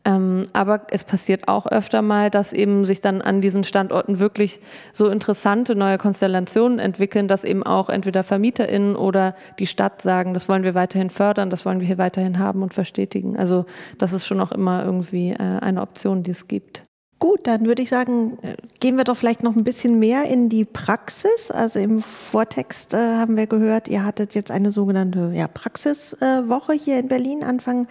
Ähm, 0.03 0.43
aber 0.53 0.87
es 0.89 1.03
passiert 1.03 1.47
auch 1.47 1.67
öfter 1.67 2.01
mal, 2.01 2.29
dass 2.29 2.53
eben 2.53 2.85
sich 2.85 3.01
dann 3.01 3.21
an 3.21 3.41
diesen 3.41 3.63
Standorten 3.63 4.19
wirklich 4.19 4.59
so 4.91 5.07
interessante 5.09 5.75
neue 5.75 5.97
Konstellationen 5.97 6.79
entwickeln, 6.79 7.27
dass 7.27 7.43
eben 7.43 7.63
auch 7.63 7.89
entweder 7.89 8.23
VermieterInnen 8.23 8.95
oder 8.95 9.35
die 9.59 9.67
Stadt 9.67 10.01
sagen, 10.01 10.33
das 10.33 10.49
wollen 10.49 10.63
wir 10.63 10.73
weiterhin 10.73 11.09
fördern, 11.09 11.49
das 11.49 11.65
wollen 11.65 11.79
wir 11.79 11.87
hier 11.87 11.99
weiterhin 11.99 12.39
haben 12.39 12.63
und 12.63 12.73
verstetigen. 12.73 13.37
Also 13.37 13.65
das 13.97 14.13
ist 14.13 14.25
schon 14.25 14.41
auch 14.41 14.51
immer 14.51 14.83
irgendwie 14.83 15.31
äh, 15.31 15.37
eine 15.37 15.81
Option, 15.81 16.23
die 16.23 16.31
es 16.31 16.47
gibt. 16.47 16.83
Gut, 17.21 17.45
dann 17.45 17.67
würde 17.67 17.83
ich 17.83 17.89
sagen, 17.89 18.39
äh, 18.41 18.55
gehen 18.79 18.97
wir 18.97 19.03
doch 19.03 19.15
vielleicht 19.15 19.43
noch 19.43 19.55
ein 19.55 19.63
bisschen 19.63 19.99
mehr 19.99 20.23
in 20.23 20.49
die 20.49 20.65
Praxis. 20.65 21.51
Also 21.51 21.77
im 21.77 22.01
Vortext 22.01 22.95
äh, 22.95 22.97
haben 22.97 23.37
wir 23.37 23.45
gehört, 23.45 23.87
ihr 23.89 24.03
hattet 24.03 24.33
jetzt 24.33 24.49
eine 24.49 24.71
sogenannte 24.71 25.31
ja, 25.35 25.47
Praxiswoche 25.47 26.73
äh, 26.73 26.79
hier 26.79 26.97
in 26.97 27.09
Berlin 27.09 27.43
Anfang 27.43 27.85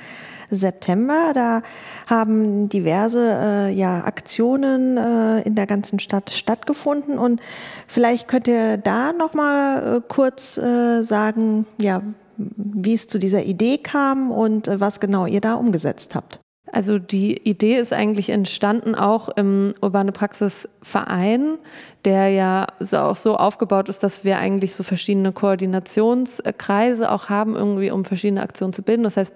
September. 0.49 1.31
Da 1.33 1.63
haben 2.09 2.69
diverse 2.69 3.39
äh, 3.41 3.73
ja, 3.73 4.03
Aktionen 4.03 4.97
äh, 4.97 5.43
in 5.43 5.55
der 5.55 5.69
ganzen 5.69 6.01
Stadt 6.01 6.31
stattgefunden. 6.31 7.17
Und 7.17 7.41
vielleicht 7.87 8.27
könnt 8.27 8.49
ihr 8.49 8.79
da 8.79 9.13
noch 9.13 9.33
mal 9.35 9.99
äh, 9.99 10.01
kurz 10.09 10.57
sagen, 10.57 11.67
ja, 11.79 12.03
wie 12.37 12.95
es 12.95 13.07
zu 13.07 13.21
dieser 13.21 13.45
Idee 13.45 13.79
kam 13.79 14.33
und 14.33 14.69
was 14.73 14.99
genau 14.99 15.27
ihr 15.27 15.41
da 15.41 15.55
umgesetzt 15.55 16.17
habt. 16.17 16.41
Also 16.73 16.99
die 16.99 17.37
Idee 17.49 17.77
ist 17.77 17.93
eigentlich 17.93 18.31
entstanden 18.31 18.95
auch 18.95 19.29
im 19.29 19.73
Urbane 19.81 20.12
Praxis 20.12 20.69
Verein, 20.83 21.59
der 22.05 22.29
ja 22.29 22.67
so 22.79 22.99
auch 22.99 23.17
so 23.17 23.37
aufgebaut 23.37 23.89
ist, 23.89 24.03
dass 24.03 24.25
wir 24.25 24.39
eigentlich 24.39 24.75
so 24.75 24.83
verschiedene 24.83 25.33
Koordinationskreise 25.33 27.11
auch 27.11 27.29
haben, 27.29 27.57
irgendwie 27.57 27.91
um 27.91 28.05
verschiedene 28.05 28.43
Aktionen 28.43 28.73
zu 28.73 28.83
bilden. 28.83 29.03
Das 29.03 29.17
heißt, 29.17 29.35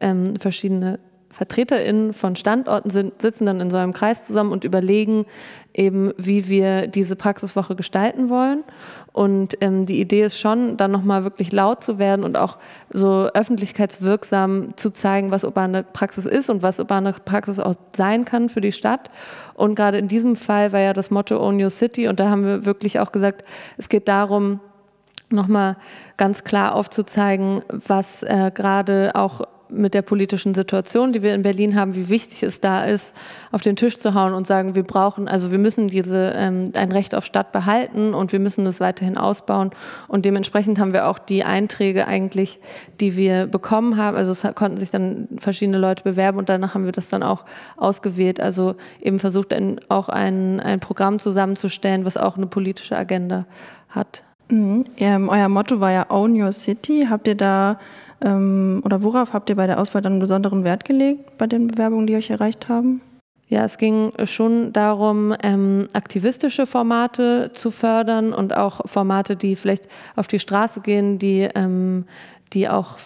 ähm, 0.00 0.36
verschiedene 0.36 0.98
VertreterInnen 1.30 2.12
von 2.12 2.34
Standorten 2.36 2.90
sind, 2.90 3.22
sitzen 3.22 3.46
dann 3.46 3.60
in 3.60 3.70
so 3.70 3.76
einem 3.76 3.92
Kreis 3.92 4.26
zusammen 4.26 4.52
und 4.52 4.64
überlegen 4.64 5.26
eben, 5.72 6.12
wie 6.16 6.48
wir 6.48 6.88
diese 6.88 7.14
Praxiswoche 7.14 7.76
gestalten 7.76 8.28
wollen. 8.28 8.64
Und 9.12 9.56
ähm, 9.60 9.86
die 9.86 10.00
Idee 10.00 10.22
ist 10.22 10.38
schon, 10.38 10.76
dann 10.76 10.90
nochmal 10.90 11.24
wirklich 11.24 11.52
laut 11.52 11.82
zu 11.82 11.98
werden 11.98 12.24
und 12.24 12.36
auch 12.36 12.58
so 12.92 13.28
öffentlichkeitswirksam 13.32 14.76
zu 14.76 14.90
zeigen, 14.90 15.30
was 15.30 15.44
urbane 15.44 15.84
Praxis 15.84 16.26
ist 16.26 16.50
und 16.50 16.62
was 16.62 16.78
urbane 16.78 17.12
Praxis 17.12 17.58
auch 17.58 17.74
sein 17.92 18.24
kann 18.24 18.48
für 18.48 18.60
die 18.60 18.72
Stadt. 18.72 19.08
Und 19.54 19.74
gerade 19.74 19.98
in 19.98 20.08
diesem 20.08 20.36
Fall 20.36 20.72
war 20.72 20.80
ja 20.80 20.92
das 20.92 21.10
Motto 21.10 21.38
Own 21.40 21.62
Your 21.62 21.70
City 21.70 22.08
und 22.08 22.20
da 22.20 22.30
haben 22.30 22.44
wir 22.44 22.64
wirklich 22.64 22.98
auch 22.98 23.12
gesagt, 23.12 23.44
es 23.78 23.88
geht 23.88 24.08
darum, 24.08 24.60
nochmal 25.28 25.76
ganz 26.16 26.44
klar 26.44 26.74
aufzuzeigen, 26.74 27.62
was 27.68 28.22
äh, 28.22 28.50
gerade 28.52 29.12
auch 29.14 29.42
mit 29.70 29.94
der 29.94 30.02
politischen 30.02 30.54
Situation, 30.54 31.12
die 31.12 31.22
wir 31.22 31.34
in 31.34 31.42
Berlin 31.42 31.74
haben, 31.74 31.94
wie 31.94 32.08
wichtig 32.08 32.42
es 32.42 32.60
da 32.60 32.84
ist, 32.84 33.14
auf 33.52 33.60
den 33.60 33.76
Tisch 33.76 33.98
zu 33.98 34.14
hauen 34.14 34.34
und 34.34 34.46
sagen, 34.46 34.74
wir 34.74 34.82
brauchen, 34.82 35.28
also 35.28 35.50
wir 35.50 35.58
müssen 35.58 35.88
diese 35.88 36.32
ähm, 36.36 36.64
ein 36.74 36.92
Recht 36.92 37.14
auf 37.14 37.24
Stadt 37.24 37.52
behalten 37.52 38.14
und 38.14 38.32
wir 38.32 38.40
müssen 38.40 38.64
das 38.64 38.80
weiterhin 38.80 39.16
ausbauen. 39.16 39.70
Und 40.08 40.24
dementsprechend 40.24 40.78
haben 40.78 40.92
wir 40.92 41.06
auch 41.06 41.18
die 41.18 41.44
Einträge 41.44 42.06
eigentlich, 42.06 42.60
die 43.00 43.16
wir 43.16 43.46
bekommen 43.46 43.96
haben. 43.96 44.16
Also 44.16 44.32
es 44.32 44.42
konnten 44.54 44.76
sich 44.76 44.90
dann 44.90 45.28
verschiedene 45.38 45.78
Leute 45.78 46.04
bewerben 46.04 46.38
und 46.38 46.48
danach 46.48 46.74
haben 46.74 46.84
wir 46.84 46.92
das 46.92 47.08
dann 47.08 47.22
auch 47.22 47.44
ausgewählt. 47.76 48.40
Also 48.40 48.76
eben 49.00 49.18
versucht 49.18 49.54
auch 49.88 50.08
ein, 50.08 50.60
ein 50.60 50.80
Programm 50.80 51.18
zusammenzustellen, 51.18 52.04
was 52.04 52.16
auch 52.16 52.36
eine 52.36 52.46
politische 52.46 52.96
Agenda 52.96 53.46
hat. 53.88 54.22
Mhm. 54.50 54.84
Ähm, 54.98 55.28
euer 55.28 55.48
Motto 55.48 55.80
war 55.80 55.92
ja 55.92 56.10
Own 56.10 56.40
Your 56.40 56.52
City. 56.52 57.06
Habt 57.08 57.28
ihr 57.28 57.36
da 57.36 57.78
ähm, 58.22 58.82
oder 58.84 59.02
worauf 59.02 59.32
habt 59.32 59.48
ihr 59.48 59.56
bei 59.56 59.66
der 59.66 59.80
Auswahl 59.80 60.02
dann 60.02 60.18
besonderen 60.18 60.64
Wert 60.64 60.84
gelegt 60.84 61.38
bei 61.38 61.46
den 61.46 61.68
Bewerbungen, 61.68 62.06
die 62.06 62.16
euch 62.16 62.30
erreicht 62.30 62.68
haben? 62.68 63.00
Ja, 63.48 63.64
es 63.64 63.78
ging 63.78 64.12
schon 64.26 64.72
darum, 64.72 65.34
ähm, 65.42 65.88
aktivistische 65.92 66.66
Formate 66.66 67.50
zu 67.52 67.72
fördern 67.72 68.32
und 68.32 68.56
auch 68.56 68.82
Formate, 68.84 69.34
die 69.34 69.56
vielleicht 69.56 69.88
auf 70.14 70.28
die 70.28 70.38
Straße 70.38 70.82
gehen, 70.82 71.18
die, 71.18 71.48
ähm, 71.56 72.04
die 72.52 72.68
auch 72.68 72.98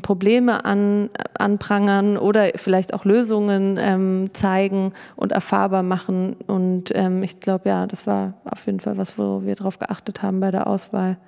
Probleme 0.00 0.64
an, 0.64 1.10
anprangern 1.38 2.16
oder 2.16 2.52
vielleicht 2.54 2.94
auch 2.94 3.04
Lösungen 3.04 3.76
ähm, 3.78 4.28
zeigen 4.32 4.94
und 5.16 5.32
erfahrbar 5.32 5.82
machen. 5.82 6.36
Und 6.46 6.92
ähm, 6.94 7.22
ich 7.22 7.40
glaube, 7.40 7.68
ja, 7.68 7.86
das 7.86 8.06
war 8.06 8.34
auf 8.46 8.64
jeden 8.64 8.80
Fall 8.80 8.96
was, 8.96 9.18
wo 9.18 9.42
wir 9.44 9.54
darauf 9.54 9.78
geachtet 9.78 10.22
haben 10.22 10.40
bei 10.40 10.50
der 10.50 10.66
Auswahl. 10.66 11.18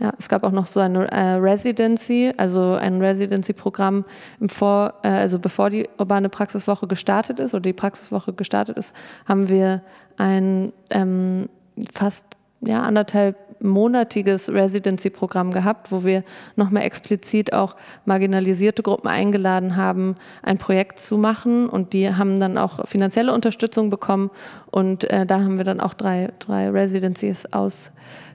Ja, 0.00 0.12
es 0.18 0.28
gab 0.28 0.42
auch 0.42 0.50
noch 0.50 0.66
so 0.66 0.80
eine 0.80 1.10
äh, 1.12 1.34
Residency, 1.34 2.32
also 2.36 2.74
ein 2.74 3.00
Residency-Programm 3.00 4.04
äh, 4.40 5.08
also 5.08 5.38
bevor 5.38 5.70
die 5.70 5.88
urbane 5.96 6.28
Praxiswoche 6.28 6.88
gestartet 6.88 7.38
ist 7.38 7.54
oder 7.54 7.62
die 7.62 7.72
Praxiswoche 7.72 8.32
gestartet 8.32 8.76
ist, 8.76 8.94
haben 9.26 9.48
wir 9.48 9.82
ein 10.16 10.72
ähm, 10.90 11.48
fast 11.92 12.26
ja, 12.60 12.82
anderthalb 12.82 13.36
monatiges 13.60 14.48
Residency-Programm 14.48 15.50
gehabt, 15.50 15.90
wo 15.92 16.04
wir 16.04 16.24
nochmal 16.56 16.82
explizit 16.82 17.52
auch 17.52 17.76
marginalisierte 18.04 18.82
Gruppen 18.82 19.08
eingeladen 19.08 19.76
haben, 19.76 20.16
ein 20.42 20.58
Projekt 20.58 21.00
zu 21.00 21.18
machen 21.18 21.68
und 21.68 21.92
die 21.92 22.14
haben 22.14 22.40
dann 22.40 22.58
auch 22.58 22.86
finanzielle 22.86 23.32
Unterstützung 23.32 23.90
bekommen 23.90 24.30
und 24.70 25.04
äh, 25.10 25.26
da 25.26 25.40
haben 25.40 25.58
wir 25.58 25.64
dann 25.64 25.80
auch 25.80 25.94
drei, 25.94 26.30
drei 26.38 26.70
Residencies 26.70 27.52
aus 27.52 27.92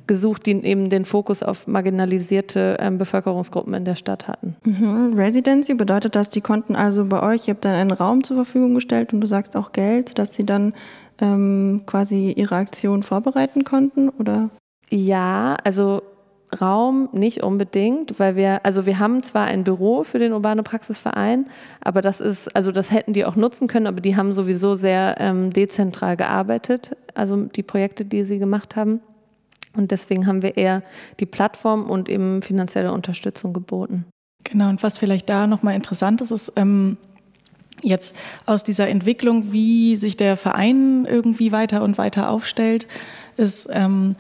gesucht, 0.08 0.46
die 0.46 0.64
eben 0.64 0.90
den 0.90 1.06
Fokus 1.06 1.44
auf 1.44 1.68
marginalisierte 1.68 2.78
ähm, 2.80 2.98
Bevölkerungsgruppen 2.98 3.74
in 3.74 3.86
der 3.86 3.96
Stadt 3.96 4.28
hatten. 4.28 4.56
Mhm. 4.66 5.14
Residency 5.16 5.76
bedeutet 5.76 6.16
das, 6.16 6.30
die 6.30 6.42
konnten 6.42 6.76
also 6.76 7.06
bei 7.06 7.24
euch, 7.24 7.48
ihr 7.48 7.54
habt 7.54 7.66
dann 7.66 7.74
einen 7.74 7.92
Raum 7.92 8.24
zur 8.24 8.36
Verfügung 8.36 8.76
gestellt 8.76 9.14
und 9.14 9.22
du 9.22 9.28
sagst 9.28 9.56
auch 9.56 9.72
Geld, 9.72 10.18
dass 10.20 10.36
sie 10.36 10.46
dann 10.46 10.74
ähm, 11.22 11.84
quasi 11.86 12.32
ihre 12.32 12.56
Aktion 12.56 13.04
vorbereiten 13.04 13.64
konnten, 13.64 14.10
oder? 14.10 14.50
Ja, 14.94 15.58
also 15.64 16.04
Raum 16.62 17.10
nicht 17.14 17.42
unbedingt, 17.42 18.20
weil 18.20 18.36
wir, 18.36 18.64
also 18.64 18.86
wir 18.86 19.00
haben 19.00 19.24
zwar 19.24 19.46
ein 19.46 19.64
Büro 19.64 20.04
für 20.04 20.20
den 20.20 20.34
Urbane 20.34 20.62
Praxisverein, 20.62 21.48
aber 21.82 22.02
das 22.02 22.22
ist, 22.22 22.56
also 22.56 22.72
das 22.72 22.92
hätten 22.92 23.12
die 23.14 23.26
auch 23.26 23.36
nutzen 23.36 23.68
können, 23.68 23.88
aber 23.88 24.02
die 24.02 24.16
haben 24.16 24.34
sowieso 24.34 24.76
sehr 24.76 25.16
ähm, 25.18 25.50
dezentral 25.52 26.16
gearbeitet, 26.16 26.96
also 27.16 27.38
die 27.38 27.64
Projekte, 27.64 28.06
die 28.06 28.24
sie 28.24 28.38
gemacht 28.38 28.76
haben. 28.76 29.00
Und 29.76 29.90
deswegen 29.90 30.28
haben 30.28 30.44
wir 30.44 30.58
eher 30.58 30.84
die 31.20 31.26
Plattform 31.26 31.90
und 31.90 32.08
eben 32.08 32.44
finanzielle 32.44 32.94
Unterstützung 32.94 33.52
geboten. 33.52 34.06
Genau, 34.44 34.70
und 34.70 34.84
was 34.84 35.00
vielleicht 35.00 35.28
da 35.28 35.48
nochmal 35.48 35.74
interessant 35.74 36.22
ist, 36.22 36.30
ist 36.30 36.54
ähm, 36.56 36.98
jetzt 37.82 38.16
aus 38.46 38.64
dieser 38.64 38.90
Entwicklung, 38.90 39.52
wie 39.52 39.96
sich 39.96 40.18
der 40.18 40.38
Verein 40.38 41.08
irgendwie 41.10 41.52
weiter 41.52 41.82
und 41.82 41.98
weiter 41.98 42.30
aufstellt, 42.30 42.88
ist 43.38 43.68
ähm, 43.72 44.16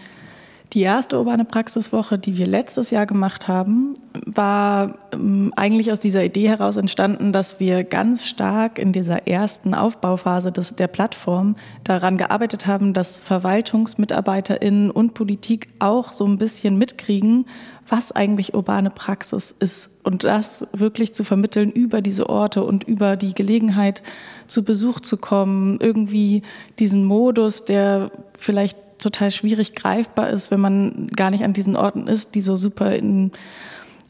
die 0.73 0.81
erste 0.81 1.19
urbane 1.19 1.45
Praxiswoche, 1.45 2.17
die 2.17 2.35
wir 2.37 2.47
letztes 2.47 2.89
Jahr 2.89 3.05
gemacht 3.05 3.47
haben, 3.47 3.93
war 4.25 4.97
ähm, 5.11 5.53
eigentlich 5.55 5.91
aus 5.91 5.99
dieser 5.99 6.23
Idee 6.23 6.47
heraus 6.47 6.77
entstanden, 6.77 7.31
dass 7.31 7.59
wir 7.59 7.83
ganz 7.83 8.25
stark 8.25 8.79
in 8.79 8.91
dieser 8.91 9.27
ersten 9.27 9.75
Aufbauphase 9.75 10.51
des, 10.51 10.75
der 10.75 10.87
Plattform 10.87 11.55
daran 11.83 12.17
gearbeitet 12.17 12.65
haben, 12.65 12.93
dass 12.93 13.17
VerwaltungsmitarbeiterInnen 13.17 14.89
und 14.89 15.13
Politik 15.13 15.67
auch 15.77 16.11
so 16.11 16.25
ein 16.25 16.39
bisschen 16.39 16.77
mitkriegen, 16.77 17.45
was 17.87 18.11
eigentlich 18.11 18.55
urbane 18.55 18.89
Praxis 18.89 19.51
ist 19.51 20.03
und 20.03 20.23
das 20.23 20.67
wirklich 20.73 21.13
zu 21.13 21.23
vermitteln 21.23 21.69
über 21.69 22.01
diese 22.01 22.29
Orte 22.29 22.63
und 22.63 22.83
über 22.85 23.15
die 23.15 23.35
Gelegenheit, 23.35 24.01
zu 24.47 24.63
Besuch 24.63 24.99
zu 24.99 25.17
kommen, 25.17 25.79
irgendwie 25.79 26.41
diesen 26.79 27.05
Modus, 27.05 27.65
der 27.65 28.11
vielleicht 28.37 28.77
total 28.97 29.31
schwierig 29.31 29.75
greifbar 29.75 30.29
ist, 30.29 30.51
wenn 30.51 30.59
man 30.59 31.07
gar 31.15 31.31
nicht 31.31 31.43
an 31.43 31.53
diesen 31.53 31.75
Orten 31.75 32.07
ist, 32.07 32.35
die 32.35 32.41
so 32.41 32.55
super 32.55 32.95
in, 32.95 33.31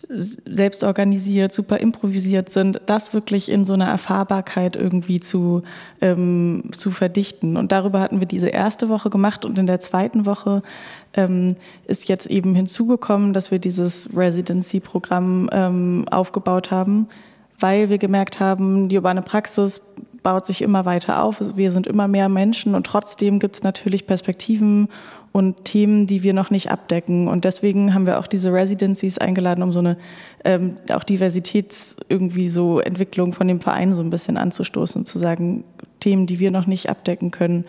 selbst 0.09 0.83
organisiert, 0.83 1.53
super 1.53 1.79
improvisiert 1.79 2.49
sind, 2.49 2.81
das 2.85 3.13
wirklich 3.13 3.49
in 3.49 3.65
so 3.65 3.73
einer 3.73 3.87
Erfahrbarkeit 3.87 4.75
irgendwie 4.75 5.19
zu, 5.19 5.63
ähm, 6.01 6.69
zu 6.71 6.91
verdichten. 6.91 7.57
Und 7.57 7.71
darüber 7.71 7.99
hatten 7.99 8.19
wir 8.19 8.27
diese 8.27 8.49
erste 8.49 8.89
Woche 8.89 9.09
gemacht 9.09 9.45
und 9.45 9.57
in 9.57 9.67
der 9.67 9.79
zweiten 9.79 10.25
Woche 10.25 10.61
ähm, 11.13 11.55
ist 11.85 12.07
jetzt 12.09 12.27
eben 12.27 12.55
hinzugekommen, 12.55 13.33
dass 13.33 13.51
wir 13.51 13.59
dieses 13.59 14.15
Residency-Programm 14.15 15.49
ähm, 15.51 16.05
aufgebaut 16.09 16.71
haben, 16.71 17.07
weil 17.59 17.89
wir 17.89 17.97
gemerkt 17.97 18.39
haben, 18.39 18.89
die 18.89 18.97
urbane 18.97 19.21
Praxis 19.21 19.81
baut 20.23 20.45
sich 20.45 20.61
immer 20.61 20.85
weiter 20.85 21.21
auf. 21.21 21.41
Wir 21.55 21.71
sind 21.71 21.85
immer 21.85 22.07
mehr 22.07 22.29
Menschen 22.29 22.75
und 22.75 22.87
trotzdem 22.87 23.39
gibt 23.39 23.57
es 23.57 23.63
natürlich 23.63 24.07
Perspektiven 24.07 24.87
und 25.33 25.65
Themen, 25.65 26.07
die 26.07 26.23
wir 26.23 26.33
noch 26.33 26.49
nicht 26.49 26.71
abdecken. 26.71 27.27
Und 27.27 27.43
deswegen 27.43 27.93
haben 27.93 28.05
wir 28.05 28.19
auch 28.19 28.27
diese 28.27 28.53
Residencies 28.53 29.17
eingeladen, 29.17 29.63
um 29.63 29.73
so 29.73 29.79
eine 29.79 29.97
ähm, 30.45 30.77
auch 30.91 31.03
Diversitäts 31.03 31.97
irgendwie 32.07 32.49
so 32.49 32.79
Entwicklung 32.79 33.33
von 33.33 33.47
dem 33.47 33.59
Verein 33.59 33.93
so 33.93 34.01
ein 34.01 34.09
bisschen 34.09 34.37
anzustoßen 34.37 35.01
und 35.01 35.05
zu 35.05 35.19
sagen, 35.19 35.63
Themen, 35.99 36.27
die 36.27 36.39
wir 36.39 36.51
noch 36.51 36.67
nicht 36.67 36.89
abdecken 36.89 37.31
können, 37.31 37.65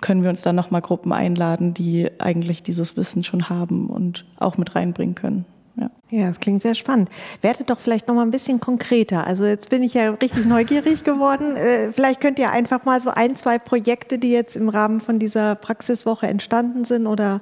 können 0.00 0.22
wir 0.22 0.30
uns 0.30 0.42
dann 0.42 0.56
nochmal 0.56 0.80
Gruppen 0.80 1.12
einladen, 1.12 1.74
die 1.74 2.08
eigentlich 2.18 2.62
dieses 2.62 2.96
Wissen 2.96 3.22
schon 3.24 3.48
haben 3.48 3.88
und 3.88 4.24
auch 4.38 4.56
mit 4.56 4.74
reinbringen 4.74 5.14
können. 5.14 5.44
Ja. 5.76 5.90
ja, 6.10 6.28
das 6.28 6.38
klingt 6.38 6.62
sehr 6.62 6.74
spannend. 6.74 7.10
Werdet 7.40 7.68
doch 7.68 7.78
vielleicht 7.78 8.06
noch 8.06 8.14
mal 8.14 8.22
ein 8.22 8.30
bisschen 8.30 8.60
konkreter. 8.60 9.26
Also 9.26 9.44
jetzt 9.44 9.70
bin 9.70 9.82
ich 9.82 9.94
ja 9.94 10.10
richtig 10.10 10.46
neugierig 10.46 11.02
geworden. 11.02 11.56
Äh, 11.56 11.92
vielleicht 11.92 12.20
könnt 12.20 12.38
ihr 12.38 12.50
einfach 12.50 12.84
mal 12.84 13.00
so 13.00 13.10
ein, 13.10 13.34
zwei 13.34 13.58
Projekte, 13.58 14.18
die 14.18 14.30
jetzt 14.30 14.54
im 14.56 14.68
Rahmen 14.68 15.00
von 15.00 15.18
dieser 15.18 15.56
Praxiswoche 15.56 16.28
entstanden 16.28 16.84
sind 16.84 17.06
oder 17.06 17.40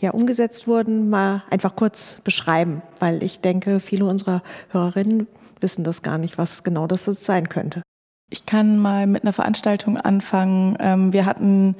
ja 0.00 0.10
umgesetzt 0.10 0.66
wurden, 0.66 1.10
mal 1.10 1.42
einfach 1.50 1.76
kurz 1.76 2.20
beschreiben, 2.24 2.82
weil 2.98 3.22
ich 3.22 3.40
denke, 3.40 3.80
viele 3.80 4.06
unserer 4.06 4.42
Hörerinnen 4.70 5.26
wissen 5.60 5.84
das 5.84 6.02
gar 6.02 6.18
nicht, 6.18 6.38
was 6.38 6.64
genau 6.64 6.86
das 6.86 7.04
sein 7.04 7.48
könnte. 7.48 7.82
Ich 8.30 8.46
kann 8.46 8.78
mal 8.78 9.06
mit 9.06 9.22
einer 9.22 9.32
Veranstaltung 9.32 9.96
anfangen. 9.96 10.76
Ähm, 10.80 11.12
wir 11.12 11.26
hatten 11.26 11.76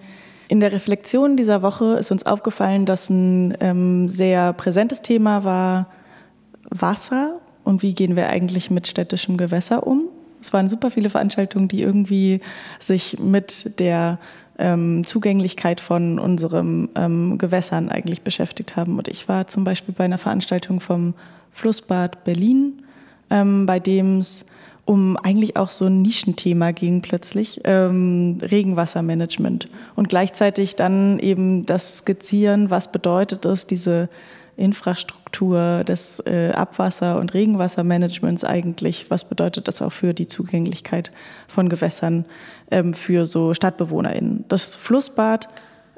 in 0.48 0.60
der 0.60 0.72
Reflexion 0.72 1.36
dieser 1.36 1.62
Woche 1.62 1.96
ist 1.96 2.10
uns 2.10 2.24
aufgefallen, 2.24 2.86
dass 2.86 3.10
ein 3.10 3.56
ähm, 3.60 4.08
sehr 4.08 4.52
präsentes 4.52 5.02
Thema 5.02 5.44
war 5.44 5.88
Wasser 6.70 7.40
und 7.64 7.82
wie 7.82 7.94
gehen 7.94 8.16
wir 8.16 8.28
eigentlich 8.28 8.70
mit 8.70 8.86
städtischem 8.86 9.36
Gewässer 9.36 9.86
um. 9.86 10.04
Es 10.40 10.52
waren 10.52 10.68
super 10.68 10.90
viele 10.90 11.10
Veranstaltungen, 11.10 11.68
die 11.68 11.82
irgendwie 11.82 12.40
sich 12.78 13.18
mit 13.18 13.80
der 13.80 14.18
ähm, 14.58 15.04
Zugänglichkeit 15.04 15.80
von 15.80 16.18
unseren 16.18 16.88
ähm, 16.94 17.38
Gewässern 17.38 17.88
eigentlich 17.88 18.22
beschäftigt 18.22 18.76
haben. 18.76 18.98
Und 18.98 19.08
ich 19.08 19.28
war 19.28 19.48
zum 19.48 19.64
Beispiel 19.64 19.94
bei 19.96 20.04
einer 20.04 20.18
Veranstaltung 20.18 20.80
vom 20.80 21.14
Flussbad 21.50 22.24
Berlin, 22.24 22.82
ähm, 23.30 23.66
bei 23.66 23.80
dem 23.80 24.18
es 24.18 24.46
um 24.86 25.16
eigentlich 25.16 25.56
auch 25.56 25.70
so 25.70 25.86
ein 25.86 26.00
Nischenthema 26.00 26.70
ging 26.70 27.02
plötzlich, 27.02 27.60
ähm, 27.64 28.38
Regenwassermanagement. 28.40 29.68
Und 29.96 30.08
gleichzeitig 30.08 30.76
dann 30.76 31.18
eben 31.18 31.66
das 31.66 31.98
Skizzieren, 31.98 32.70
was 32.70 32.92
bedeutet 32.92 33.44
es, 33.44 33.66
diese 33.66 34.08
Infrastruktur 34.56 35.82
des 35.84 36.20
äh, 36.20 36.52
Abwasser- 36.54 37.18
und 37.18 37.34
Regenwassermanagements 37.34 38.44
eigentlich, 38.44 39.10
was 39.10 39.28
bedeutet 39.28 39.68
das 39.68 39.82
auch 39.82 39.92
für 39.92 40.14
die 40.14 40.28
Zugänglichkeit 40.28 41.10
von 41.48 41.68
Gewässern 41.68 42.24
ähm, 42.70 42.94
für 42.94 43.26
so 43.26 43.52
StadtbewohnerInnen. 43.52 44.44
Das 44.48 44.76
Flussbad, 44.76 45.48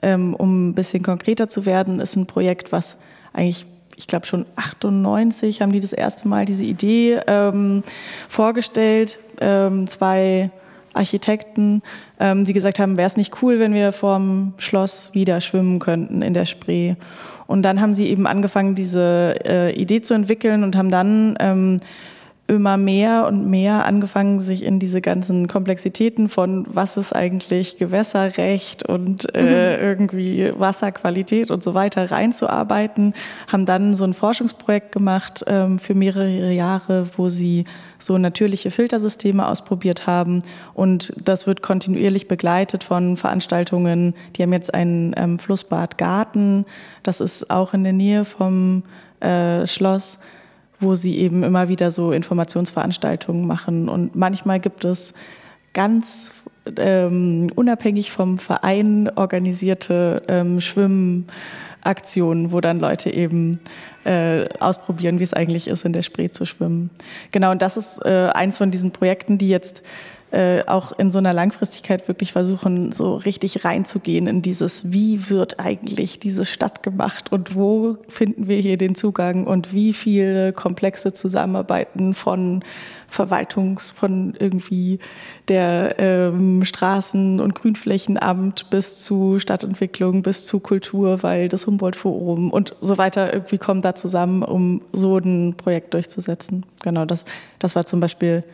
ähm, 0.00 0.34
um 0.34 0.70
ein 0.70 0.74
bisschen 0.74 1.02
konkreter 1.02 1.48
zu 1.50 1.66
werden, 1.66 2.00
ist 2.00 2.16
ein 2.16 2.26
Projekt, 2.26 2.72
was 2.72 2.98
eigentlich 3.32 3.66
ich 3.98 4.06
glaube 4.06 4.26
schon 4.26 4.46
98 4.56 5.60
haben 5.60 5.72
die 5.72 5.80
das 5.80 5.92
erste 5.92 6.28
Mal 6.28 6.44
diese 6.44 6.64
Idee 6.64 7.20
ähm, 7.26 7.82
vorgestellt. 8.28 9.18
Ähm, 9.40 9.88
zwei 9.88 10.50
Architekten, 10.94 11.82
ähm, 12.18 12.44
die 12.44 12.52
gesagt 12.52 12.78
haben, 12.78 12.96
wäre 12.96 13.08
es 13.08 13.16
nicht 13.16 13.42
cool, 13.42 13.58
wenn 13.58 13.74
wir 13.74 13.92
vorm 13.92 14.54
Schloss 14.58 15.14
wieder 15.14 15.40
schwimmen 15.40 15.80
könnten 15.80 16.22
in 16.22 16.32
der 16.32 16.44
Spree. 16.44 16.94
Und 17.46 17.62
dann 17.62 17.80
haben 17.80 17.92
sie 17.92 18.08
eben 18.08 18.26
angefangen, 18.26 18.74
diese 18.74 19.34
äh, 19.44 19.72
Idee 19.74 20.00
zu 20.00 20.14
entwickeln 20.14 20.62
und 20.62 20.76
haben 20.76 20.90
dann 20.90 21.36
ähm, 21.40 21.80
immer 22.48 22.78
mehr 22.78 23.26
und 23.26 23.46
mehr 23.46 23.84
angefangen, 23.84 24.40
sich 24.40 24.64
in 24.64 24.78
diese 24.78 25.02
ganzen 25.02 25.48
Komplexitäten 25.48 26.30
von 26.30 26.66
was 26.68 26.96
ist 26.96 27.14
eigentlich 27.14 27.76
Gewässerrecht 27.76 28.88
und 28.88 29.34
äh, 29.34 29.76
mhm. 29.76 29.82
irgendwie 29.82 30.50
Wasserqualität 30.56 31.50
und 31.50 31.62
so 31.62 31.74
weiter 31.74 32.10
reinzuarbeiten, 32.10 33.12
haben 33.48 33.66
dann 33.66 33.92
so 33.92 34.04
ein 34.04 34.14
Forschungsprojekt 34.14 34.92
gemacht 34.92 35.44
ähm, 35.46 35.78
für 35.78 35.94
mehrere 35.94 36.50
Jahre, 36.50 37.04
wo 37.18 37.28
sie 37.28 37.66
so 37.98 38.16
natürliche 38.16 38.70
Filtersysteme 38.70 39.46
ausprobiert 39.46 40.06
haben 40.06 40.42
und 40.72 41.12
das 41.22 41.46
wird 41.46 41.60
kontinuierlich 41.60 42.28
begleitet 42.28 42.82
von 42.82 43.18
Veranstaltungen. 43.18 44.14
Die 44.36 44.42
haben 44.42 44.54
jetzt 44.54 44.72
ein 44.72 45.14
ähm, 45.18 45.38
Flussbad 45.38 45.98
Garten, 45.98 46.64
das 47.02 47.20
ist 47.20 47.50
auch 47.50 47.74
in 47.74 47.84
der 47.84 47.92
Nähe 47.92 48.24
vom 48.24 48.84
äh, 49.20 49.66
Schloss 49.66 50.20
wo 50.80 50.94
sie 50.94 51.18
eben 51.18 51.42
immer 51.42 51.68
wieder 51.68 51.90
so 51.90 52.12
Informationsveranstaltungen 52.12 53.46
machen. 53.46 53.88
Und 53.88 54.14
manchmal 54.14 54.60
gibt 54.60 54.84
es 54.84 55.14
ganz 55.72 56.32
ähm, 56.76 57.50
unabhängig 57.54 58.10
vom 58.10 58.38
Verein 58.38 59.10
organisierte 59.14 60.22
ähm, 60.28 60.60
Schwimmaktionen, 60.60 62.52
wo 62.52 62.60
dann 62.60 62.80
Leute 62.80 63.10
eben 63.10 63.60
äh, 64.04 64.44
ausprobieren, 64.60 65.18
wie 65.18 65.24
es 65.24 65.34
eigentlich 65.34 65.68
ist, 65.68 65.84
in 65.84 65.92
der 65.92 66.02
Spree 66.02 66.30
zu 66.30 66.46
schwimmen. 66.46 66.90
Genau, 67.30 67.50
und 67.50 67.62
das 67.62 67.76
ist 67.76 68.04
äh, 68.04 68.30
eins 68.32 68.58
von 68.58 68.70
diesen 68.70 68.92
Projekten, 68.92 69.38
die 69.38 69.48
jetzt 69.48 69.82
äh, 70.30 70.62
auch 70.66 70.92
in 70.98 71.10
so 71.10 71.18
einer 71.18 71.32
Langfristigkeit 71.32 72.06
wirklich 72.06 72.32
versuchen, 72.32 72.92
so 72.92 73.16
richtig 73.16 73.64
reinzugehen 73.64 74.26
in 74.26 74.42
dieses, 74.42 74.92
wie 74.92 75.30
wird 75.30 75.58
eigentlich 75.58 76.20
diese 76.20 76.44
Stadt 76.44 76.82
gemacht 76.82 77.32
und 77.32 77.54
wo 77.54 77.96
finden 78.08 78.46
wir 78.46 78.58
hier 78.58 78.76
den 78.76 78.94
Zugang 78.94 79.46
und 79.46 79.72
wie 79.72 79.92
viele 79.92 80.52
komplexe 80.52 81.12
Zusammenarbeiten 81.14 82.12
von 82.12 82.62
Verwaltungs, 83.06 83.90
von 83.90 84.34
irgendwie 84.38 84.98
der 85.48 85.94
ähm, 85.98 86.62
Straßen- 86.62 87.40
und 87.40 87.54
Grünflächenamt 87.54 88.68
bis 88.68 89.02
zu 89.02 89.38
Stadtentwicklung, 89.38 90.20
bis 90.20 90.44
zu 90.44 90.60
Kultur, 90.60 91.22
weil 91.22 91.48
das 91.48 91.66
Humboldt-Forum 91.66 92.50
und 92.50 92.76
so 92.82 92.98
weiter 92.98 93.32
irgendwie 93.32 93.56
kommen 93.56 93.80
da 93.80 93.94
zusammen, 93.94 94.42
um 94.42 94.82
so 94.92 95.16
ein 95.16 95.54
Projekt 95.56 95.94
durchzusetzen. 95.94 96.66
Genau, 96.82 97.06
das, 97.06 97.24
das 97.58 97.74
war 97.74 97.86
zum 97.86 98.00
Beispiel 98.00 98.44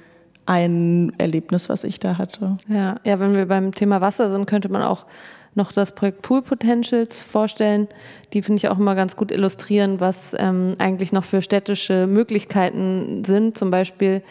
ein 0.46 1.12
Erlebnis, 1.18 1.68
was 1.68 1.84
ich 1.84 2.00
da 2.00 2.18
hatte. 2.18 2.56
Ja, 2.68 2.96
ja, 3.04 3.18
wenn 3.18 3.34
wir 3.34 3.46
beim 3.46 3.72
Thema 3.72 4.00
Wasser 4.00 4.30
sind, 4.30 4.46
könnte 4.46 4.68
man 4.68 4.82
auch 4.82 5.06
noch 5.54 5.72
das 5.72 5.94
Projekt 5.94 6.22
Pool 6.22 6.42
Potentials 6.42 7.22
vorstellen. 7.22 7.88
Die 8.32 8.42
finde 8.42 8.58
ich 8.58 8.68
auch 8.68 8.78
immer 8.78 8.94
ganz 8.94 9.16
gut 9.16 9.30
illustrieren, 9.30 10.00
was 10.00 10.34
ähm, 10.38 10.74
eigentlich 10.78 11.12
noch 11.12 11.24
für 11.24 11.42
städtische 11.42 12.06
Möglichkeiten 12.06 13.24
sind. 13.24 13.56
Zum 13.56 13.70
Beispiel 13.70 14.22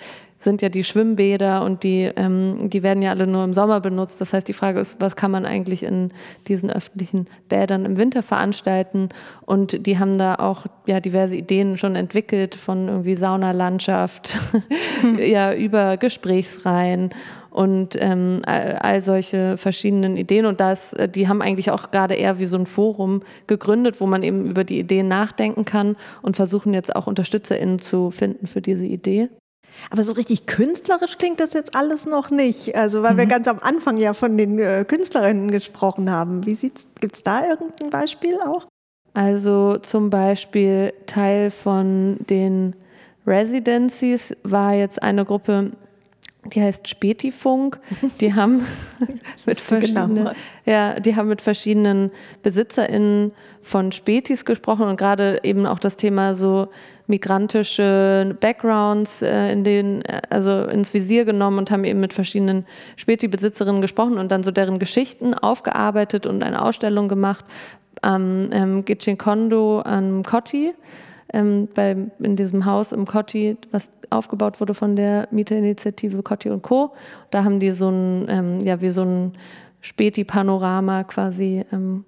sind 0.44 0.62
ja 0.62 0.70
die 0.70 0.84
Schwimmbäder 0.84 1.64
und 1.64 1.84
die, 1.84 2.12
ähm, 2.16 2.70
die 2.70 2.84
werden 2.84 3.02
ja 3.02 3.12
alle 3.12 3.28
nur 3.28 3.44
im 3.44 3.54
Sommer 3.54 3.80
benutzt. 3.80 4.22
Das 4.22 4.34
heißt, 4.34 4.48
die 4.48 4.54
Frage 4.54 4.80
ist, 4.80 5.02
was 5.02 5.16
kann 5.16 5.32
man 5.32 5.46
eigentlich 5.46 5.84
in 5.84 6.10
diesen 6.48 6.70
öffentlichen 6.70 7.28
Bädern 7.50 7.86
im 7.86 7.98
Winter 7.98 8.22
veranstalten? 8.22 9.10
Und 9.46 9.86
die 9.86 10.00
haben 10.00 10.18
da 10.18 10.36
auch 10.36 10.66
ja, 10.86 11.00
diverse 11.00 11.36
Ideen 11.36 11.78
schon 11.78 11.96
entwickelt 11.96 12.56
von 12.56 12.88
irgendwie 12.88 13.16
Saunalandschaft, 13.16 14.40
ja, 15.18 15.54
über 15.54 15.98
Gesprächsreihen 15.98 17.12
und 17.54 17.96
ähm, 18.00 18.42
all 18.46 19.00
solche 19.02 19.58
verschiedenen 19.58 20.18
Ideen. 20.18 20.48
Und 20.48 20.60
das, 20.60 20.94
äh, 20.94 21.08
die 21.08 21.28
haben 21.28 21.42
eigentlich 21.42 21.70
auch 21.70 21.92
gerade 21.92 22.16
eher 22.16 22.40
wie 22.40 22.48
so 22.48 22.58
ein 22.58 22.66
Forum 22.66 23.22
gegründet, 23.46 24.02
wo 24.02 24.08
man 24.08 24.24
eben 24.24 24.48
über 24.50 24.64
die 24.64 24.80
Ideen 24.80 25.08
nachdenken 25.08 25.64
kann 25.64 25.96
und 26.24 26.36
versuchen 26.36 26.74
jetzt 26.74 26.96
auch 26.96 27.06
UnterstützerInnen 27.06 27.78
zu 27.78 28.10
finden 28.10 28.48
für 28.48 28.62
diese 28.62 28.86
Idee. 28.88 29.30
Aber 29.90 30.04
so 30.04 30.14
richtig 30.14 30.46
künstlerisch 30.46 31.18
klingt 31.18 31.40
das 31.40 31.54
jetzt 31.54 31.76
alles 31.76 32.06
noch 32.06 32.30
nicht. 32.30 32.76
Also, 32.76 33.04
weil 33.04 33.14
mhm. 33.14 33.18
wir 33.18 33.26
ganz 33.26 33.48
am 33.48 33.60
Anfang 33.60 33.98
ja 33.98 34.14
von 34.14 34.38
den 34.38 34.60
äh, 34.60 34.86
Künstlerinnen 34.88 35.52
gesprochen 35.52 36.12
haben. 36.12 36.46
Wie 36.46 36.56
sieht's, 36.56 36.88
gibt's 37.00 37.24
da 37.24 37.48
irgendein 37.48 37.90
Beispiel 37.90 38.40
auch? 38.46 38.68
Also 39.14 39.78
zum 39.78 40.10
Beispiel 40.10 40.94
Teil 41.06 41.52
von 41.52 42.18
den 42.30 42.76
Residencies 43.28 44.36
war 44.44 44.74
jetzt 44.74 45.02
eine 45.02 45.24
Gruppe, 45.24 45.72
die 46.46 46.62
heißt 46.62 46.88
Spätifunk. 46.88 47.80
Die 48.20 48.34
haben 48.36 48.66
mit 49.46 49.60
verschiedenen, 49.60 50.30
ja, 50.66 51.00
die 51.00 51.16
haben 51.16 51.30
mit 51.30 51.42
verschiedenen 51.42 52.12
BesitzerInnen 52.42 53.32
von 53.62 53.92
Spätis 53.92 54.46
gesprochen 54.46 54.88
und 54.88 54.98
gerade 54.98 55.40
eben 55.44 55.66
auch 55.66 55.80
das 55.80 55.96
Thema 55.96 56.36
so 56.36 56.68
migrantische 57.08 58.36
Backgrounds 58.40 59.22
äh, 59.22 59.52
in 59.52 59.64
den, 59.64 60.02
äh, 60.04 60.22
also 60.30 60.66
ins 60.66 60.94
Visier 60.94 61.26
genommen 61.26 61.58
und 61.58 61.72
haben 61.72 61.84
eben 61.84 62.00
mit 62.00 62.14
verschiedenen 62.14 62.66
Späti-Besitzerinnen 62.96 63.82
gesprochen 63.82 64.18
und 64.18 64.32
dann 64.32 64.44
so 64.44 64.52
deren 64.52 64.80
Geschichten 64.80 65.34
aufgearbeitet 65.34 66.26
und 66.26 66.44
eine 66.44 66.62
Ausstellung 66.62 67.08
gemacht 67.08 67.46
am 68.02 68.50
ähm, 68.52 68.86
Gichinkondo 68.86 69.82
am 69.82 70.24
Kotti. 70.24 70.74
Ähm, 71.34 71.68
bei, 71.74 71.96
in 72.20 72.36
diesem 72.36 72.66
Haus 72.66 72.92
im 72.92 73.06
Kotti, 73.06 73.58
was 73.72 73.90
aufgebaut 74.12 74.62
wurde 74.62 74.76
von 74.76 74.96
der 74.96 75.28
Mieterinitiative 75.32 76.22
Kotti 76.22 76.50
und 76.50 76.62
Co. 76.62 76.94
Da 77.32 77.44
haben 77.44 77.60
die 77.60 77.72
so 77.72 77.90
ein, 77.90 78.28
ähm, 78.30 78.60
ja, 78.60 78.82
wie 78.82 78.90
so 78.90 79.04
ein 79.04 79.32
Späti-Panorama 79.82 81.04
quasi 81.04 81.66
ähm, 81.72 82.06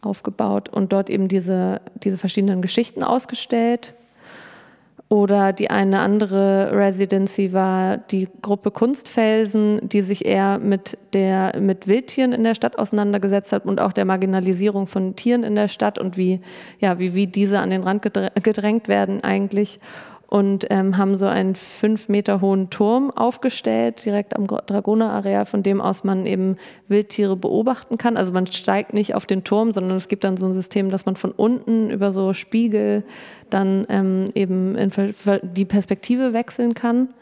aufgebaut 0.00 0.68
und 0.68 0.92
dort 0.92 1.10
eben 1.10 1.28
diese, 1.28 1.80
diese 2.02 2.18
verschiedenen 2.18 2.62
Geschichten 2.62 3.04
ausgestellt. 3.04 3.94
Oder 5.12 5.52
die 5.52 5.68
eine 5.68 5.98
andere 5.98 6.70
Residency 6.72 7.52
war 7.52 7.98
die 7.98 8.30
Gruppe 8.40 8.70
Kunstfelsen, 8.70 9.86
die 9.86 10.00
sich 10.00 10.24
eher 10.24 10.58
mit, 10.58 10.96
der, 11.12 11.60
mit 11.60 11.86
Wildtieren 11.86 12.32
in 12.32 12.44
der 12.44 12.54
Stadt 12.54 12.78
auseinandergesetzt 12.78 13.52
hat 13.52 13.66
und 13.66 13.78
auch 13.78 13.92
der 13.92 14.06
Marginalisierung 14.06 14.86
von 14.86 15.14
Tieren 15.14 15.42
in 15.42 15.54
der 15.54 15.68
Stadt 15.68 15.98
und 15.98 16.16
wie, 16.16 16.40
ja, 16.78 16.98
wie, 16.98 17.12
wie 17.12 17.26
diese 17.26 17.58
an 17.58 17.68
den 17.68 17.82
Rand 17.82 18.00
gedrängt 18.42 18.88
werden 18.88 19.22
eigentlich 19.22 19.80
und 20.32 20.64
ähm, 20.70 20.96
haben 20.96 21.14
so 21.16 21.26
einen 21.26 21.54
fünf 21.54 22.08
Meter 22.08 22.40
hohen 22.40 22.70
Turm 22.70 23.10
aufgestellt, 23.10 24.02
direkt 24.02 24.34
am 24.34 24.46
Dragoner-Areal, 24.46 25.44
von 25.44 25.62
dem 25.62 25.78
aus 25.82 26.04
man 26.04 26.24
eben 26.24 26.56
Wildtiere 26.88 27.36
beobachten 27.36 27.98
kann. 27.98 28.16
Also 28.16 28.32
man 28.32 28.46
steigt 28.46 28.94
nicht 28.94 29.14
auf 29.14 29.26
den 29.26 29.44
Turm, 29.44 29.74
sondern 29.74 29.98
es 29.98 30.08
gibt 30.08 30.24
dann 30.24 30.38
so 30.38 30.46
ein 30.46 30.54
System, 30.54 30.88
dass 30.88 31.04
man 31.04 31.16
von 31.16 31.32
unten 31.32 31.90
über 31.90 32.12
so 32.12 32.32
Spiegel 32.32 33.04
dann 33.50 33.84
ähm, 33.90 34.24
eben 34.34 34.74
die 35.42 35.66
Perspektive 35.66 36.32
wechseln 36.32 36.72
kann. 36.72 37.12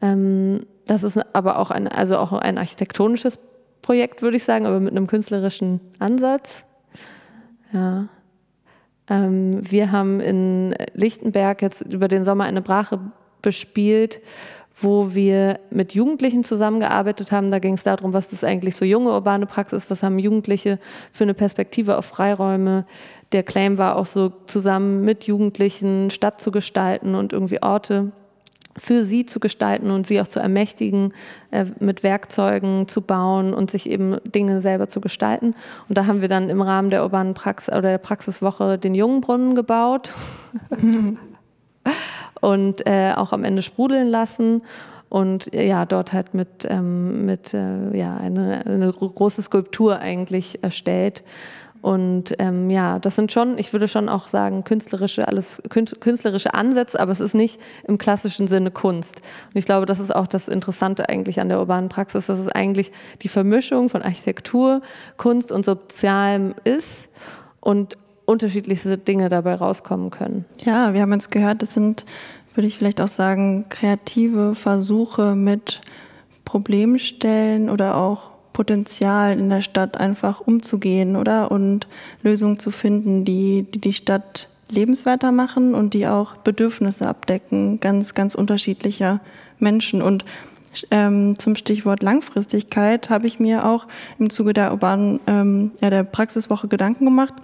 Ähm, 0.00 0.64
das 0.86 1.04
ist 1.04 1.20
aber 1.34 1.58
auch 1.58 1.70
ein, 1.70 1.88
also 1.88 2.16
auch 2.16 2.32
ein 2.32 2.56
architektonisches 2.56 3.38
Projekt, 3.82 4.22
würde 4.22 4.38
ich 4.38 4.44
sagen, 4.44 4.64
aber 4.64 4.80
mit 4.80 4.92
einem 4.92 5.08
künstlerischen 5.08 5.78
Ansatz. 5.98 6.64
Ja. 7.70 8.08
Ähm, 9.08 9.58
wir 9.70 9.92
haben 9.92 10.20
in 10.20 10.74
Lichtenberg 10.94 11.62
jetzt 11.62 11.82
über 11.82 12.08
den 12.08 12.24
Sommer 12.24 12.44
eine 12.44 12.62
Brache 12.62 13.00
bespielt, 13.42 14.20
wo 14.76 15.14
wir 15.14 15.60
mit 15.70 15.94
Jugendlichen 15.94 16.42
zusammengearbeitet 16.42 17.30
haben. 17.30 17.50
Da 17.50 17.58
ging 17.58 17.74
es 17.74 17.84
darum, 17.84 18.12
was 18.12 18.28
das 18.28 18.42
eigentlich 18.42 18.74
so 18.76 18.84
junge 18.84 19.10
urbane 19.10 19.46
Praxis, 19.46 19.88
was 19.90 20.02
haben 20.02 20.18
Jugendliche 20.18 20.78
für 21.12 21.24
eine 21.24 21.34
Perspektive 21.34 21.96
auf 21.96 22.06
Freiräume. 22.06 22.86
Der 23.32 23.42
Claim 23.42 23.78
war 23.78 23.96
auch 23.96 24.06
so 24.06 24.32
zusammen 24.46 25.02
mit 25.02 25.24
Jugendlichen 25.24 26.10
Stadt 26.10 26.40
zu 26.40 26.50
gestalten 26.50 27.14
und 27.14 27.32
irgendwie 27.32 27.62
Orte 27.62 28.12
für 28.76 29.04
sie 29.04 29.26
zu 29.26 29.40
gestalten 29.40 29.90
und 29.90 30.06
sie 30.06 30.20
auch 30.20 30.26
zu 30.26 30.40
ermächtigen, 30.40 31.12
äh, 31.50 31.66
mit 31.80 32.02
Werkzeugen 32.02 32.88
zu 32.88 33.00
bauen 33.00 33.54
und 33.54 33.70
sich 33.70 33.88
eben 33.88 34.18
Dinge 34.24 34.60
selber 34.60 34.88
zu 34.88 35.00
gestalten. 35.00 35.54
Und 35.88 35.98
da 35.98 36.06
haben 36.06 36.20
wir 36.20 36.28
dann 36.28 36.48
im 36.48 36.60
Rahmen 36.60 36.90
der 36.90 37.02
urbanen 37.02 37.34
Praxis 37.34 37.72
oder 37.72 37.90
der 37.90 37.98
Praxiswoche 37.98 38.78
den 38.78 38.94
Jungenbrunnen 38.94 39.54
gebaut 39.54 40.14
und 42.40 42.86
äh, 42.86 43.12
auch 43.14 43.32
am 43.32 43.44
Ende 43.44 43.62
sprudeln 43.62 44.08
lassen 44.08 44.62
und 45.14 45.54
ja, 45.54 45.84
dort 45.84 46.12
halt 46.12 46.34
mit, 46.34 46.66
ähm, 46.68 47.24
mit 47.24 47.54
äh, 47.54 47.96
ja, 47.96 48.16
eine, 48.16 48.66
eine 48.66 48.92
große 48.92 49.42
Skulptur 49.42 50.00
eigentlich 50.00 50.64
erstellt. 50.64 51.22
Und 51.84 52.34
ähm, 52.38 52.70
ja, 52.70 52.98
das 52.98 53.14
sind 53.14 53.30
schon, 53.30 53.58
ich 53.58 53.74
würde 53.74 53.88
schon 53.88 54.08
auch 54.08 54.28
sagen, 54.28 54.64
künstlerische, 54.64 55.28
alles 55.28 55.62
künstlerische 55.68 56.54
Ansätze, 56.54 56.98
aber 56.98 57.12
es 57.12 57.20
ist 57.20 57.34
nicht 57.34 57.60
im 57.86 57.98
klassischen 57.98 58.46
Sinne 58.46 58.70
Kunst. 58.70 59.20
Und 59.48 59.58
ich 59.58 59.66
glaube, 59.66 59.84
das 59.84 60.00
ist 60.00 60.16
auch 60.16 60.26
das 60.26 60.48
Interessante 60.48 61.10
eigentlich 61.10 61.42
an 61.42 61.50
der 61.50 61.58
urbanen 61.58 61.90
Praxis, 61.90 62.24
dass 62.24 62.38
es 62.38 62.48
eigentlich 62.48 62.90
die 63.20 63.28
Vermischung 63.28 63.90
von 63.90 64.00
Architektur, 64.00 64.80
Kunst 65.18 65.52
und 65.52 65.66
Sozialem 65.66 66.54
ist 66.64 67.10
und 67.60 67.98
unterschiedlichste 68.24 68.96
Dinge 68.96 69.28
dabei 69.28 69.56
rauskommen 69.56 70.08
können. 70.08 70.46
Ja, 70.64 70.94
wir 70.94 71.02
haben 71.02 71.12
jetzt 71.12 71.30
gehört, 71.30 71.60
das 71.60 71.74
sind, 71.74 72.06
würde 72.54 72.66
ich 72.66 72.78
vielleicht 72.78 73.02
auch 73.02 73.08
sagen, 73.08 73.66
kreative 73.68 74.54
Versuche 74.54 75.34
mit 75.34 75.82
Problemstellen 76.46 77.68
oder 77.68 77.98
auch 77.98 78.33
Potenzial 78.54 79.38
in 79.38 79.50
der 79.50 79.60
Stadt 79.60 79.98
einfach 80.00 80.40
umzugehen, 80.40 81.16
oder? 81.16 81.50
Und 81.50 81.86
Lösungen 82.22 82.58
zu 82.58 82.70
finden, 82.70 83.26
die 83.26 83.66
die, 83.70 83.80
die 83.80 83.92
Stadt 83.92 84.48
lebenswerter 84.70 85.32
machen 85.32 85.74
und 85.74 85.92
die 85.92 86.06
auch 86.06 86.36
Bedürfnisse 86.38 87.06
abdecken, 87.06 87.80
ganz, 87.80 88.14
ganz 88.14 88.34
unterschiedlicher 88.34 89.20
Menschen. 89.58 90.00
Und 90.00 90.24
ähm, 90.90 91.38
zum 91.38 91.56
Stichwort 91.56 92.02
Langfristigkeit 92.02 93.10
habe 93.10 93.26
ich 93.26 93.38
mir 93.38 93.66
auch 93.66 93.86
im 94.18 94.30
Zuge 94.30 94.54
der 94.54 94.72
urbanen, 94.72 95.20
ähm, 95.26 95.72
ja, 95.82 95.90
der 95.90 96.04
Praxiswoche 96.04 96.68
Gedanken 96.68 97.04
gemacht. 97.04 97.34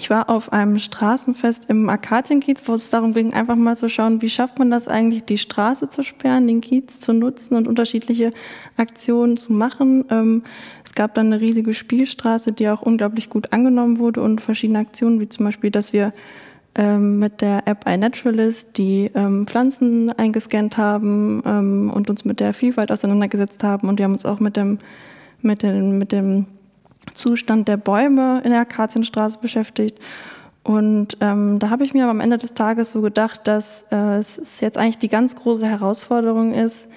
Ich 0.00 0.10
war 0.10 0.30
auf 0.30 0.52
einem 0.52 0.78
Straßenfest 0.78 1.68
im 1.68 1.88
Arkadienkiez, 1.88 2.62
wo 2.66 2.74
es 2.74 2.88
darum 2.88 3.14
ging, 3.14 3.34
einfach 3.34 3.56
mal 3.56 3.76
zu 3.76 3.88
schauen, 3.88 4.22
wie 4.22 4.30
schafft 4.30 4.60
man 4.60 4.70
das 4.70 4.86
eigentlich, 4.86 5.24
die 5.24 5.38
Straße 5.38 5.88
zu 5.88 6.04
sperren, 6.04 6.46
den 6.46 6.60
Kiez 6.60 7.00
zu 7.00 7.12
nutzen 7.12 7.56
und 7.56 7.66
unterschiedliche 7.66 8.32
Aktionen 8.76 9.36
zu 9.36 9.52
machen. 9.52 10.04
Ähm, 10.08 10.44
es 10.84 10.94
gab 10.94 11.14
dann 11.14 11.26
eine 11.26 11.40
riesige 11.40 11.74
Spielstraße, 11.74 12.52
die 12.52 12.68
auch 12.68 12.80
unglaublich 12.80 13.28
gut 13.28 13.52
angenommen 13.52 13.98
wurde 13.98 14.22
und 14.22 14.40
verschiedene 14.40 14.78
Aktionen, 14.78 15.18
wie 15.18 15.28
zum 15.28 15.46
Beispiel, 15.46 15.72
dass 15.72 15.92
wir 15.92 16.12
ähm, 16.76 17.18
mit 17.18 17.40
der 17.40 17.66
App 17.66 17.88
iNaturalist 17.88 18.78
die 18.78 19.10
ähm, 19.16 19.48
Pflanzen 19.48 20.12
eingescannt 20.12 20.76
haben 20.76 21.90
und 21.90 22.08
uns 22.08 22.24
mit 22.24 22.38
der 22.38 22.54
Vielfalt 22.54 22.92
auseinandergesetzt 22.92 23.64
haben 23.64 23.88
und 23.88 23.98
wir 23.98 24.04
haben 24.04 24.12
uns 24.12 24.24
auch 24.24 24.38
mit 24.38 24.56
dem, 24.56 24.78
mit 25.42 25.64
dem, 25.64 25.98
mit 25.98 26.12
dem 26.12 26.46
Zustand 27.14 27.68
der 27.68 27.76
Bäume 27.76 28.40
in 28.44 28.50
der 28.50 28.60
Akazienstraße 28.60 29.38
beschäftigt. 29.40 29.98
Und 30.62 31.16
ähm, 31.20 31.58
da 31.58 31.70
habe 31.70 31.84
ich 31.84 31.94
mir 31.94 32.04
aber 32.04 32.10
am 32.10 32.20
Ende 32.20 32.36
des 32.36 32.54
Tages 32.54 32.90
so 32.90 33.00
gedacht, 33.00 33.46
dass 33.46 33.84
äh, 33.90 34.16
es 34.16 34.60
jetzt 34.60 34.76
eigentlich 34.76 34.98
die 34.98 35.08
ganz 35.08 35.34
große 35.36 35.66
Herausforderung 35.66 36.52
ist, 36.52 36.88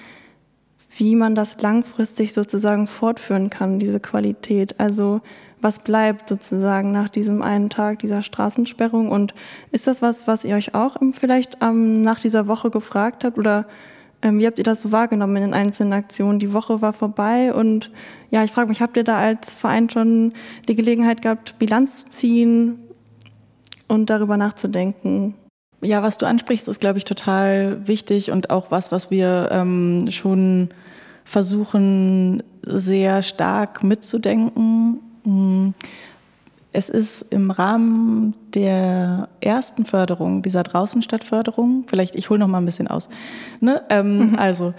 wie 0.96 1.14
man 1.14 1.34
das 1.34 1.60
langfristig 1.62 2.34
sozusagen 2.34 2.86
fortführen 2.86 3.48
kann, 3.48 3.78
diese 3.78 3.98
Qualität. 3.98 4.78
Also 4.78 5.22
was 5.62 5.78
bleibt 5.78 6.28
sozusagen 6.28 6.92
nach 6.92 7.08
diesem 7.08 7.40
einen 7.40 7.70
Tag 7.70 8.00
dieser 8.00 8.20
Straßensperrung? 8.20 9.08
Und 9.08 9.32
ist 9.70 9.86
das 9.86 10.02
was, 10.02 10.26
was 10.26 10.44
ihr 10.44 10.56
euch 10.56 10.74
auch 10.74 10.96
vielleicht 11.12 11.58
ähm, 11.62 12.02
nach 12.02 12.20
dieser 12.20 12.48
Woche 12.48 12.70
gefragt 12.70 13.24
habt 13.24 13.38
oder 13.38 13.66
wie 14.22 14.46
habt 14.46 14.58
ihr 14.58 14.64
das 14.64 14.82
so 14.82 14.92
wahrgenommen 14.92 15.36
in 15.36 15.42
den 15.42 15.54
einzelnen 15.54 15.92
Aktionen? 15.92 16.38
Die 16.38 16.52
Woche 16.52 16.80
war 16.80 16.92
vorbei 16.92 17.52
und 17.52 17.90
ja, 18.30 18.44
ich 18.44 18.52
frage 18.52 18.68
mich, 18.68 18.80
habt 18.80 18.96
ihr 18.96 19.04
da 19.04 19.18
als 19.18 19.54
Verein 19.54 19.90
schon 19.90 20.32
die 20.68 20.76
Gelegenheit 20.76 21.22
gehabt, 21.22 21.58
Bilanz 21.58 22.04
zu 22.04 22.10
ziehen 22.10 22.78
und 23.88 24.10
darüber 24.10 24.36
nachzudenken? 24.36 25.34
Ja, 25.80 26.02
was 26.02 26.18
du 26.18 26.26
ansprichst, 26.26 26.68
ist, 26.68 26.80
glaube 26.80 26.98
ich, 26.98 27.04
total 27.04 27.86
wichtig 27.88 28.30
und 28.30 28.50
auch 28.50 28.70
was, 28.70 28.92
was 28.92 29.10
wir 29.10 29.48
ähm, 29.50 30.08
schon 30.10 30.68
versuchen, 31.24 32.42
sehr 32.64 33.22
stark 33.22 33.82
mitzudenken. 33.82 35.00
Es 36.72 36.88
ist 36.88 37.22
im 37.32 37.50
Rahmen 37.50 38.34
der 38.54 39.28
ersten 39.40 39.84
Förderung, 39.84 40.42
dieser 40.42 40.62
Draußenstadtförderung, 40.62 41.84
vielleicht 41.86 42.14
ich 42.14 42.30
hole 42.30 42.40
noch 42.40 42.48
mal 42.48 42.58
ein 42.58 42.64
bisschen 42.64 42.88
aus. 42.88 43.08
Ne? 43.60 43.82
Ähm, 43.90 44.30
mhm. 44.30 44.38
Also 44.38 44.72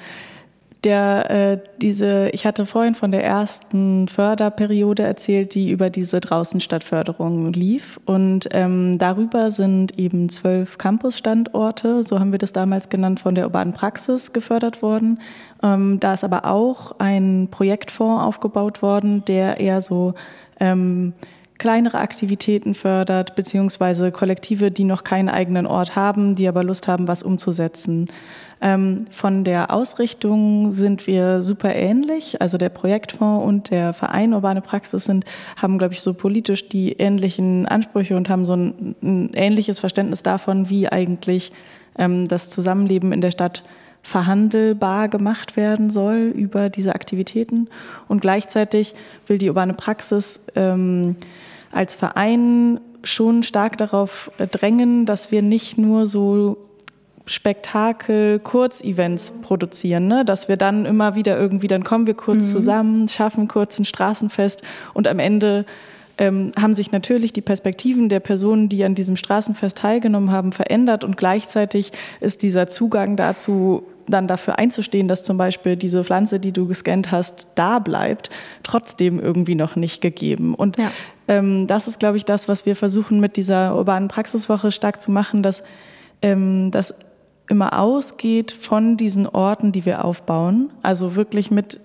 der 0.84 1.30
äh, 1.30 1.60
diese, 1.82 2.30
ich 2.30 2.46
hatte 2.46 2.66
vorhin 2.66 2.96
von 2.96 3.12
der 3.12 3.24
ersten 3.24 4.08
Förderperiode 4.08 5.04
erzählt, 5.04 5.56
die 5.56 5.72
über 5.72 5.90
diese 5.90 6.20
Draußenstadtförderung 6.20 7.54
lief. 7.54 8.00
Und 8.06 8.50
ähm, 8.52 8.98
darüber 8.98 9.52
sind 9.52 9.98
eben 9.98 10.30
zwölf 10.30 10.78
Campusstandorte, 10.78 12.04
so 12.04 12.20
haben 12.20 12.32
wir 12.32 12.40
das 12.40 12.54
damals 12.54 12.90
genannt, 12.90 13.22
von 13.22 13.36
der 13.36 13.46
urbanen 13.46 13.74
Praxis 13.74 14.34
gefördert 14.34 14.82
worden. 14.82 15.20
Ähm, 15.62 16.00
da 16.00 16.14
ist 16.14 16.24
aber 16.24 16.46
auch 16.46 17.00
ein 17.00 17.48
Projektfonds 17.50 18.24
aufgebaut 18.24 18.82
worden, 18.82 19.24
der 19.26 19.60
eher 19.60 19.82
so 19.82 20.14
ähm, 20.60 21.14
kleinere 21.64 22.00
Aktivitäten 22.00 22.74
fördert, 22.74 23.36
beziehungsweise 23.36 24.12
Kollektive, 24.12 24.70
die 24.70 24.84
noch 24.84 25.06
keinen 25.06 25.30
eigenen 25.30 25.66
Ort 25.66 25.96
haben, 25.96 26.36
die 26.36 26.50
aber 26.50 26.62
Lust 26.62 26.90
haben, 26.90 27.08
was 27.08 27.24
umzusetzen. 27.24 28.10
Ähm, 28.60 29.06
von 29.10 29.46
der 29.46 29.72
Ausrichtung 29.72 30.72
sind 30.72 31.08
wir 31.08 31.42
super 31.42 31.74
ähnlich. 31.74 32.42
Also 32.42 32.58
der 32.58 32.68
Projektfonds 32.68 33.46
und 33.46 33.72
der 33.72 33.94
Verein 33.94 34.34
Urbane 34.34 34.60
Praxis 34.60 35.06
sind, 35.06 35.24
haben, 35.56 35.78
glaube 35.78 35.94
ich, 35.94 36.02
so 36.02 36.14
politisch 36.14 36.68
die 36.68 36.92
ähnlichen 37.00 37.66
Ansprüche 37.66 38.18
und 38.18 38.28
haben 38.28 38.44
so 38.44 38.58
ein, 38.58 38.96
ein 39.02 39.32
ähnliches 39.34 39.80
Verständnis 39.80 40.22
davon, 40.22 40.70
wie 40.70 40.90
eigentlich 40.90 41.54
ähm, 41.98 42.28
das 42.28 42.50
Zusammenleben 42.50 43.14
in 43.14 43.22
der 43.22 43.32
Stadt 43.32 43.64
verhandelbar 44.02 45.08
gemacht 45.08 45.56
werden 45.56 45.90
soll 45.92 46.34
über 46.36 46.70
diese 46.70 46.94
Aktivitäten. 46.94 47.70
Und 48.10 48.20
gleichzeitig 48.20 48.96
will 49.28 49.38
die 49.38 49.48
urbane 49.48 49.74
Praxis 49.74 50.48
ähm, 50.56 51.16
als 51.74 51.96
Verein 51.96 52.80
schon 53.04 53.44
stark 53.44 53.78
darauf 53.78 54.32
äh, 54.38 54.48
drängen, 54.48 55.06
dass 55.06 55.32
wir 55.32 55.42
nicht 55.42 55.78
nur 55.78 56.06
so 56.06 56.58
Spektakel, 57.26 58.40
Kurzevents 58.40 59.42
produzieren, 59.42 60.08
ne? 60.08 60.26
dass 60.26 60.50
wir 60.50 60.58
dann 60.58 60.86
immer 60.86 61.16
wieder 61.16 61.38
irgendwie, 61.38 61.68
dann 61.68 61.84
kommen 61.84 62.06
wir 62.06 62.16
kurz 62.16 62.48
mhm. 62.48 62.52
zusammen, 62.52 63.08
schaffen 63.08 63.48
kurz 63.48 63.80
ein 63.80 63.86
Straßenfest 63.86 64.64
und 64.94 65.08
am 65.08 65.20
Ende 65.20 65.66
ähm, 66.18 66.52
haben 66.60 66.74
sich 66.74 66.92
natürlich 66.92 67.34
die 67.34 67.42
Perspektiven 67.42 68.10
der 68.10 68.20
Personen, 68.20 68.70
die 68.70 68.84
an 68.84 68.94
diesem 68.94 69.16
Straßenfest 69.16 69.78
teilgenommen 69.78 70.32
haben, 70.32 70.52
verändert 70.52 71.04
und 71.04 71.18
gleichzeitig 71.18 71.92
ist 72.20 72.44
dieser 72.44 72.68
Zugang 72.68 73.16
dazu 73.16 73.84
dann 74.08 74.28
dafür 74.28 74.60
einzustehen, 74.60 75.08
dass 75.08 75.24
zum 75.24 75.38
Beispiel 75.38 75.78
diese 75.78 76.04
Pflanze, 76.04 76.40
die 76.40 76.52
du 76.52 76.68
gescannt 76.68 77.12
hast, 77.12 77.48
da 77.56 77.80
bleibt, 77.80 78.30
trotzdem 78.64 79.20
irgendwie 79.20 79.56
noch 79.56 79.78
nicht 79.78 80.02
gegeben. 80.02 80.56
Und 80.56 80.78
ja. 80.78 80.92
Ähm, 81.28 81.68
das 81.68 81.88
ist, 81.88 82.00
glaube 82.00 82.18
ich, 82.18 82.26
das, 82.26 82.48
was 82.48 82.66
wir 82.66 82.76
versuchen 82.76 83.20
mit 83.20 83.38
dieser 83.38 83.76
urbanen 83.76 84.10
Praxiswoche 84.10 84.72
stark 84.72 85.02
zu 85.02 85.12
machen, 85.12 85.44
dass 85.44 85.64
ähm, 86.22 86.72
das 86.72 86.96
immer 87.50 87.80
ausgeht 87.80 88.52
von 88.52 88.98
diesen 88.98 89.28
Orten, 89.28 89.72
die 89.72 89.86
wir 89.86 90.06
aufbauen. 90.06 90.72
Also 90.82 91.16
wirklich 91.16 91.52
mit 91.52 91.80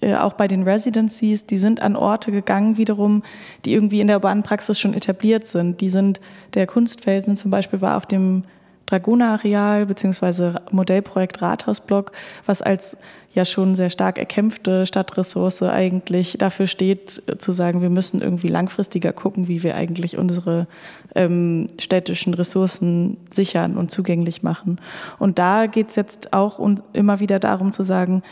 äh, 0.00 0.14
auch 0.16 0.34
bei 0.34 0.48
den 0.48 0.62
Residencies, 0.64 1.46
die 1.46 1.58
sind 1.58 1.80
an 1.80 1.96
Orte 1.96 2.32
gegangen 2.32 2.76
wiederum, 2.76 3.22
die 3.64 3.72
irgendwie 3.72 4.00
in 4.00 4.06
der 4.06 4.16
urbanen 4.16 4.42
Praxis 4.42 4.78
schon 4.78 4.94
etabliert 4.94 5.46
sind. 5.46 5.80
Die 5.80 5.90
sind, 5.90 6.20
der 6.54 6.66
Kunstfelsen 6.66 7.36
zum 7.36 7.50
Beispiel 7.50 7.80
war 7.80 7.96
auf 7.96 8.06
dem 8.06 8.44
Dragoner-Areal 8.86 9.86
beziehungsweise 9.86 10.60
Modellprojekt 10.70 11.40
Rathausblock, 11.40 12.12
was 12.44 12.60
als 12.60 12.98
ja 13.34 13.44
schon 13.44 13.74
sehr 13.74 13.90
stark 13.90 14.18
erkämpfte 14.18 14.86
Stadtressource 14.86 15.62
eigentlich 15.64 16.36
dafür 16.38 16.66
steht, 16.66 17.22
zu 17.38 17.52
sagen, 17.52 17.82
wir 17.82 17.90
müssen 17.90 18.22
irgendwie 18.22 18.48
langfristiger 18.48 19.12
gucken, 19.12 19.48
wie 19.48 19.62
wir 19.62 19.74
eigentlich 19.74 20.16
unsere 20.16 20.66
ähm, 21.14 21.66
städtischen 21.78 22.32
Ressourcen 22.34 23.16
sichern 23.32 23.76
und 23.76 23.90
zugänglich 23.90 24.42
machen. 24.42 24.80
Und 25.18 25.38
da 25.38 25.66
geht 25.66 25.90
es 25.90 25.96
jetzt 25.96 26.32
auch 26.32 26.60
immer 26.92 27.20
wieder 27.20 27.40
darum 27.40 27.72
zu 27.72 27.82
sagen, 27.82 28.22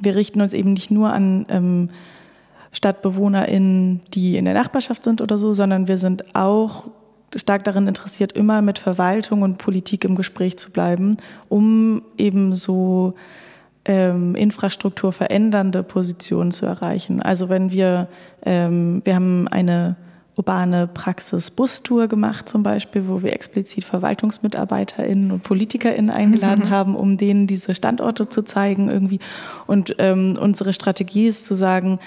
wir 0.00 0.16
richten 0.16 0.40
uns 0.40 0.54
eben 0.54 0.72
nicht 0.72 0.90
nur 0.90 1.12
an 1.12 1.46
ähm, 1.48 1.90
StadtbewohnerInnen, 2.72 4.00
die 4.14 4.36
in 4.36 4.46
der 4.46 4.54
Nachbarschaft 4.54 5.04
sind 5.04 5.20
oder 5.20 5.38
so, 5.38 5.52
sondern 5.52 5.88
wir 5.88 5.98
sind 5.98 6.34
auch 6.34 6.88
stark 7.34 7.64
darin 7.64 7.88
interessiert, 7.88 8.32
immer 8.32 8.62
mit 8.62 8.78
Verwaltung 8.78 9.42
und 9.42 9.58
Politik 9.58 10.04
im 10.04 10.14
Gespräch 10.14 10.58
zu 10.58 10.70
bleiben, 10.70 11.16
um 11.48 12.02
eben 12.16 12.54
so 12.54 13.14
ähm, 13.86 14.34
Infrastruktur 14.34 15.12
verändernde 15.12 15.82
Positionen 15.82 16.50
zu 16.50 16.66
erreichen. 16.66 17.22
Also 17.22 17.48
wenn 17.48 17.70
wir, 17.70 18.08
ähm, 18.44 19.00
wir 19.04 19.14
haben 19.14 19.46
eine 19.48 19.96
urbane 20.34 20.86
Praxis-Bustour 20.86 22.08
gemacht 22.08 22.48
zum 22.48 22.62
Beispiel, 22.62 23.08
wo 23.08 23.22
wir 23.22 23.32
explizit 23.32 23.84
VerwaltungsmitarbeiterInnen 23.84 25.30
und 25.30 25.42
PolitikerInnen 25.44 26.10
eingeladen 26.10 26.68
haben, 26.70 26.94
um 26.94 27.16
denen 27.16 27.46
diese 27.46 27.74
Standorte 27.74 28.28
zu 28.28 28.42
zeigen 28.42 28.90
irgendwie. 28.90 29.20
Und 29.66 29.94
ähm, 29.98 30.36
unsere 30.38 30.72
Strategie 30.72 31.28
ist 31.28 31.46
zu 31.46 31.54
sagen, 31.54 32.00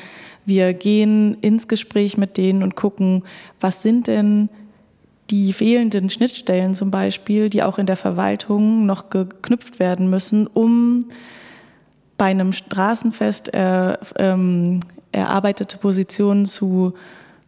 wir 0.45 0.73
gehen 0.73 1.37
ins 1.41 1.67
Gespräch 1.67 2.17
mit 2.17 2.37
denen 2.37 2.61
und 2.61 2.75
gucken, 2.75 3.23
was 3.59 3.81
sind 3.81 4.07
denn 4.07 4.49
die 5.29 5.53
fehlenden 5.53 6.09
Schnittstellen 6.09 6.73
zum 6.73 6.91
Beispiel, 6.91 7.49
die 7.49 7.63
auch 7.63 7.77
in 7.77 7.85
der 7.85 7.97
Verwaltung 7.97 8.85
noch 8.85 9.09
geknüpft 9.09 9.79
werden 9.79 10.09
müssen, 10.09 10.47
um 10.47 11.05
bei 12.19 12.25
einem 12.25 12.53
Straßenfest 12.53 13.49
er, 13.53 13.97
ähm, 14.17 14.81
erarbeitete 15.11 15.77
Positionen 15.79 16.45
zu 16.45 16.93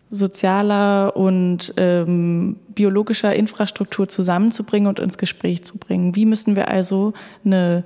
sozialer 0.09 1.15
und 1.15 1.73
ähm, 1.77 2.55
biologischer 2.69 3.35
Infrastruktur 3.35 4.09
zusammenzubringen 4.09 4.87
und 4.87 4.99
ins 4.99 5.19
Gespräch 5.19 5.63
zu 5.63 5.77
bringen. 5.77 6.15
Wie 6.15 6.25
müssen 6.25 6.55
wir 6.55 6.69
also 6.69 7.13
eine 7.45 7.83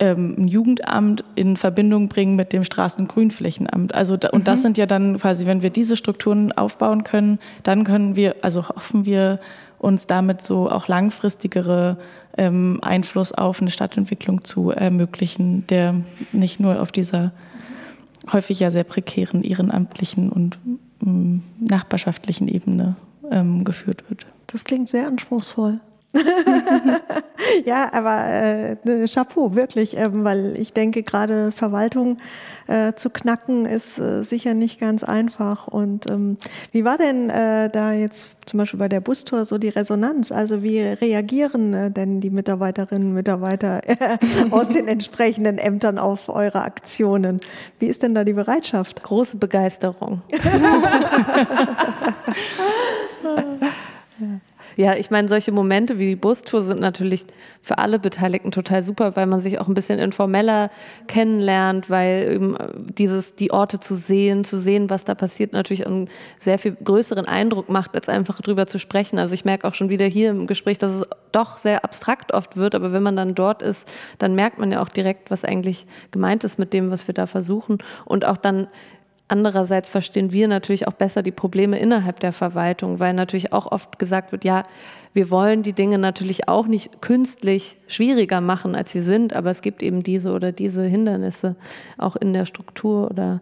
ähm, 0.00 0.34
ein 0.38 0.48
Jugendamt 0.48 1.24
in 1.34 1.56
Verbindung 1.56 2.08
bringen 2.08 2.36
mit 2.36 2.52
dem 2.52 2.62
Straßen- 2.62 3.00
und 3.00 3.08
Grünflächenamt. 3.08 3.94
Also 3.94 4.16
da, 4.16 4.30
und 4.30 4.48
das 4.48 4.60
mhm. 4.60 4.62
sind 4.62 4.78
ja 4.78 4.86
dann 4.86 5.18
quasi, 5.18 5.44
wenn 5.44 5.62
wir 5.62 5.68
diese 5.68 5.96
Strukturen 5.96 6.52
aufbauen 6.52 7.04
können, 7.04 7.38
dann 7.64 7.84
können 7.84 8.16
wir, 8.16 8.36
also 8.40 8.66
hoffen 8.68 9.04
wir 9.04 9.40
uns 9.84 10.06
damit 10.06 10.42
so 10.42 10.70
auch 10.70 10.88
langfristigere 10.88 11.98
ähm, 12.36 12.78
Einfluss 12.82 13.32
auf 13.32 13.60
eine 13.60 13.70
Stadtentwicklung 13.70 14.44
zu 14.44 14.70
ermöglichen, 14.70 15.66
der 15.66 16.00
nicht 16.32 16.58
nur 16.58 16.80
auf 16.80 16.90
dieser 16.90 17.32
häufig 18.32 18.60
ja 18.60 18.70
sehr 18.70 18.84
prekären 18.84 19.44
ehrenamtlichen 19.44 20.30
und 20.30 20.58
ähm, 21.02 21.42
nachbarschaftlichen 21.60 22.48
Ebene 22.48 22.96
ähm, 23.30 23.64
geführt 23.64 24.04
wird. 24.08 24.26
Das 24.46 24.64
klingt 24.64 24.88
sehr 24.88 25.06
anspruchsvoll. 25.06 25.80
ja, 27.64 27.92
aber 27.92 28.24
äh, 28.24 28.76
ne, 28.84 29.06
Chapeau, 29.12 29.54
wirklich, 29.54 29.96
ähm, 29.96 30.24
weil 30.24 30.54
ich 30.56 30.72
denke, 30.72 31.02
gerade 31.02 31.50
Verwaltung 31.52 32.18
äh, 32.66 32.94
zu 32.94 33.10
knacken 33.10 33.66
ist 33.66 33.98
äh, 33.98 34.22
sicher 34.22 34.54
nicht 34.54 34.80
ganz 34.80 35.02
einfach. 35.04 35.66
Und 35.68 36.08
ähm, 36.08 36.38
wie 36.72 36.84
war 36.84 36.98
denn 36.98 37.30
äh, 37.30 37.68
da 37.70 37.92
jetzt 37.92 38.36
zum 38.46 38.58
Beispiel 38.58 38.78
bei 38.78 38.88
der 38.88 39.00
Bustour 39.00 39.44
so 39.44 39.58
die 39.58 39.68
Resonanz? 39.68 40.30
Also 40.30 40.62
wie 40.62 40.80
reagieren 40.80 41.74
äh, 41.74 41.90
denn 41.90 42.20
die 42.20 42.30
Mitarbeiterinnen 42.30 43.08
und 43.08 43.14
Mitarbeiter 43.14 43.82
aus 44.50 44.68
den 44.68 44.86
entsprechenden 44.94 45.58
Ämtern 45.58 45.98
auf 45.98 46.28
eure 46.28 46.62
Aktionen? 46.62 47.40
Wie 47.78 47.86
ist 47.86 48.02
denn 48.02 48.14
da 48.14 48.24
die 48.24 48.34
Bereitschaft? 48.34 49.02
Große 49.02 49.36
Begeisterung. 49.36 50.22
ja. 54.20 54.40
Ja, 54.76 54.94
ich 54.94 55.10
meine, 55.10 55.28
solche 55.28 55.52
Momente 55.52 55.98
wie 55.98 56.06
die 56.06 56.16
Bustour 56.16 56.62
sind 56.62 56.80
natürlich 56.80 57.24
für 57.62 57.78
alle 57.78 57.98
Beteiligten 57.98 58.50
total 58.50 58.82
super, 58.82 59.14
weil 59.16 59.26
man 59.26 59.40
sich 59.40 59.60
auch 59.60 59.68
ein 59.68 59.74
bisschen 59.74 59.98
informeller 59.98 60.70
kennenlernt, 61.06 61.90
weil 61.90 62.32
eben 62.34 62.56
dieses, 62.76 63.36
die 63.36 63.52
Orte 63.52 63.78
zu 63.78 63.94
sehen, 63.94 64.44
zu 64.44 64.56
sehen, 64.56 64.90
was 64.90 65.04
da 65.04 65.14
passiert, 65.14 65.52
natürlich 65.52 65.86
einen 65.86 66.08
sehr 66.38 66.58
viel 66.58 66.76
größeren 66.82 67.26
Eindruck 67.26 67.68
macht, 67.68 67.94
als 67.94 68.08
einfach 68.08 68.40
drüber 68.40 68.66
zu 68.66 68.78
sprechen. 68.78 69.18
Also 69.18 69.34
ich 69.34 69.44
merke 69.44 69.68
auch 69.68 69.74
schon 69.74 69.90
wieder 69.90 70.06
hier 70.06 70.30
im 70.30 70.46
Gespräch, 70.46 70.78
dass 70.78 70.92
es 70.92 71.08
doch 71.30 71.56
sehr 71.56 71.84
abstrakt 71.84 72.32
oft 72.34 72.56
wird, 72.56 72.74
aber 72.74 72.92
wenn 72.92 73.02
man 73.02 73.16
dann 73.16 73.34
dort 73.34 73.62
ist, 73.62 73.88
dann 74.18 74.34
merkt 74.34 74.58
man 74.58 74.72
ja 74.72 74.82
auch 74.82 74.88
direkt, 74.88 75.30
was 75.30 75.44
eigentlich 75.44 75.86
gemeint 76.10 76.44
ist 76.44 76.58
mit 76.58 76.72
dem, 76.72 76.90
was 76.90 77.06
wir 77.06 77.14
da 77.14 77.26
versuchen 77.26 77.78
und 78.04 78.26
auch 78.26 78.36
dann 78.36 78.68
Andererseits 79.26 79.88
verstehen 79.88 80.32
wir 80.32 80.48
natürlich 80.48 80.86
auch 80.86 80.92
besser 80.92 81.22
die 81.22 81.32
Probleme 81.32 81.78
innerhalb 81.78 82.20
der 82.20 82.32
Verwaltung, 82.32 83.00
weil 83.00 83.14
natürlich 83.14 83.54
auch 83.54 83.72
oft 83.72 83.98
gesagt 83.98 84.32
wird, 84.32 84.44
ja, 84.44 84.62
wir 85.14 85.30
wollen 85.30 85.62
die 85.62 85.72
Dinge 85.72 85.96
natürlich 85.96 86.46
auch 86.46 86.66
nicht 86.66 87.00
künstlich 87.00 87.78
schwieriger 87.86 88.42
machen, 88.42 88.74
als 88.74 88.92
sie 88.92 89.00
sind, 89.00 89.32
aber 89.32 89.50
es 89.50 89.62
gibt 89.62 89.82
eben 89.82 90.02
diese 90.02 90.32
oder 90.32 90.52
diese 90.52 90.82
Hindernisse 90.82 91.56
auch 91.96 92.16
in 92.16 92.34
der 92.34 92.44
Struktur 92.44 93.10
oder 93.10 93.40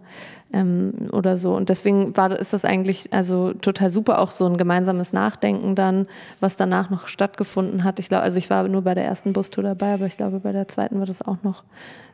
ähm, 0.53 0.93
oder 1.13 1.37
so. 1.37 1.55
Und 1.57 1.69
deswegen 1.69 2.17
war 2.17 2.31
ist 2.39 2.53
das 2.53 2.65
eigentlich 2.65 3.13
also 3.13 3.53
total 3.55 3.91
super, 3.91 4.21
auch 4.21 4.31
so 4.31 4.47
ein 4.47 4.57
gemeinsames 4.57 5.13
Nachdenken 5.13 5.75
dann, 5.75 6.07
was 6.41 6.57
danach 6.57 6.91
noch 6.91 7.09
stattgefunden 7.09 7.85
hat. 7.85 7.99
Ich 7.99 8.09
glaube, 8.09 8.23
also 8.23 8.39
ich 8.39 8.51
war 8.51 8.69
nur 8.69 8.83
bei 8.83 8.95
der 8.95 9.05
ersten 9.05 9.33
Bustour 9.33 9.65
dabei, 9.65 9.95
aber 9.95 10.07
ich 10.07 10.17
glaube, 10.17 10.41
bei 10.41 10.53
der 10.53 10.69
zweiten 10.69 10.99
war 10.99 11.07
das 11.07 11.23
auch 11.23 11.39
noch 11.43 11.65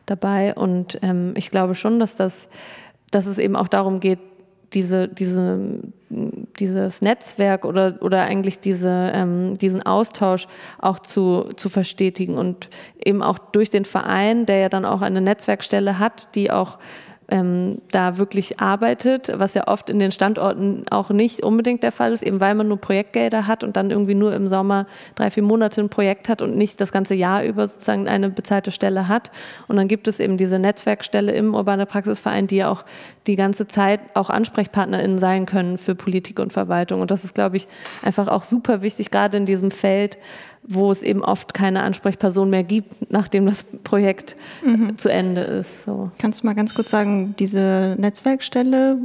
dabei. 0.05 0.55
Und 0.55 0.99
ähm, 1.01 1.33
ich 1.35 1.51
glaube 1.51 1.75
schon, 1.75 1.99
dass 1.99 2.15
das 2.15 2.49
dass 3.11 3.25
es 3.25 3.37
eben 3.37 3.55
auch 3.55 3.67
darum 3.67 3.99
geht, 3.99 4.19
diese, 4.73 5.07
diese, 5.07 5.79
dieses 6.09 7.01
Netzwerk 7.01 7.65
oder, 7.65 7.97
oder 8.01 8.23
eigentlich 8.23 8.59
diese, 8.59 9.11
ähm, 9.13 9.55
diesen 9.55 9.83
Austausch 9.83 10.47
auch 10.79 10.99
zu, 10.99 11.51
zu 11.55 11.69
verstetigen 11.69 12.37
und 12.37 12.69
eben 13.03 13.23
auch 13.23 13.39
durch 13.39 13.69
den 13.69 13.85
Verein, 13.85 14.45
der 14.45 14.59
ja 14.59 14.69
dann 14.69 14.85
auch 14.85 15.01
eine 15.01 15.21
Netzwerkstelle 15.21 15.97
hat, 15.97 16.35
die 16.35 16.51
auch 16.51 16.77
ähm, 17.29 17.81
da 17.91 18.17
wirklich 18.17 18.59
arbeitet, 18.59 19.31
was 19.35 19.53
ja 19.53 19.67
oft 19.67 19.89
in 19.89 19.99
den 19.99 20.11
Standorten 20.11 20.85
auch 20.89 21.09
nicht 21.11 21.43
unbedingt 21.43 21.83
der 21.83 21.91
Fall 21.91 22.11
ist, 22.11 22.23
eben 22.23 22.39
weil 22.39 22.55
man 22.55 22.67
nur 22.67 22.77
Projektgelder 22.77 23.47
hat 23.47 23.63
und 23.63 23.77
dann 23.77 23.91
irgendwie 23.91 24.15
nur 24.15 24.33
im 24.33 24.47
Sommer 24.47 24.87
drei, 25.15 25.29
vier 25.29 25.43
Monate 25.43 25.81
ein 25.81 25.89
Projekt 25.89 26.29
hat 26.29 26.41
und 26.41 26.55
nicht 26.55 26.81
das 26.81 26.91
ganze 26.91 27.15
Jahr 27.15 27.43
über 27.43 27.67
sozusagen 27.67 28.07
eine 28.07 28.29
bezahlte 28.29 28.71
Stelle 28.71 29.07
hat. 29.07 29.31
Und 29.67 29.77
dann 29.77 29.87
gibt 29.87 30.07
es 30.07 30.19
eben 30.19 30.37
diese 30.37 30.59
Netzwerkstelle 30.59 31.31
im 31.31 31.53
Urbane 31.53 31.85
Praxisverein, 31.85 32.47
die 32.47 32.57
ja 32.57 32.71
auch 32.71 32.83
die 33.27 33.35
ganze 33.35 33.67
Zeit 33.67 33.99
auch 34.15 34.29
AnsprechpartnerInnen 34.29 35.19
sein 35.19 35.45
können 35.45 35.77
für 35.77 35.93
Politik 35.95 36.39
und 36.39 36.51
Verwaltung. 36.51 37.01
Und 37.01 37.11
das 37.11 37.23
ist, 37.23 37.35
glaube 37.35 37.57
ich, 37.57 37.67
einfach 38.01 38.27
auch 38.27 38.43
super 38.43 38.81
wichtig, 38.81 39.11
gerade 39.11 39.37
in 39.37 39.45
diesem 39.45 39.71
Feld, 39.71 40.17
wo 40.63 40.91
es 40.91 41.01
eben 41.01 41.23
oft 41.23 41.53
keine 41.53 41.81
Ansprechperson 41.83 42.49
mehr 42.49 42.63
gibt, 42.63 43.11
nachdem 43.11 43.45
das 43.45 43.63
Projekt 43.63 44.35
mhm. 44.63 44.97
zu 44.97 45.11
Ende 45.11 45.41
ist. 45.41 45.83
So. 45.83 46.11
Kannst 46.21 46.43
du 46.43 46.47
mal 46.47 46.53
ganz 46.53 46.75
kurz 46.75 46.91
sagen, 46.91 47.35
diese 47.39 47.95
Netzwerkstelle, 47.97 48.97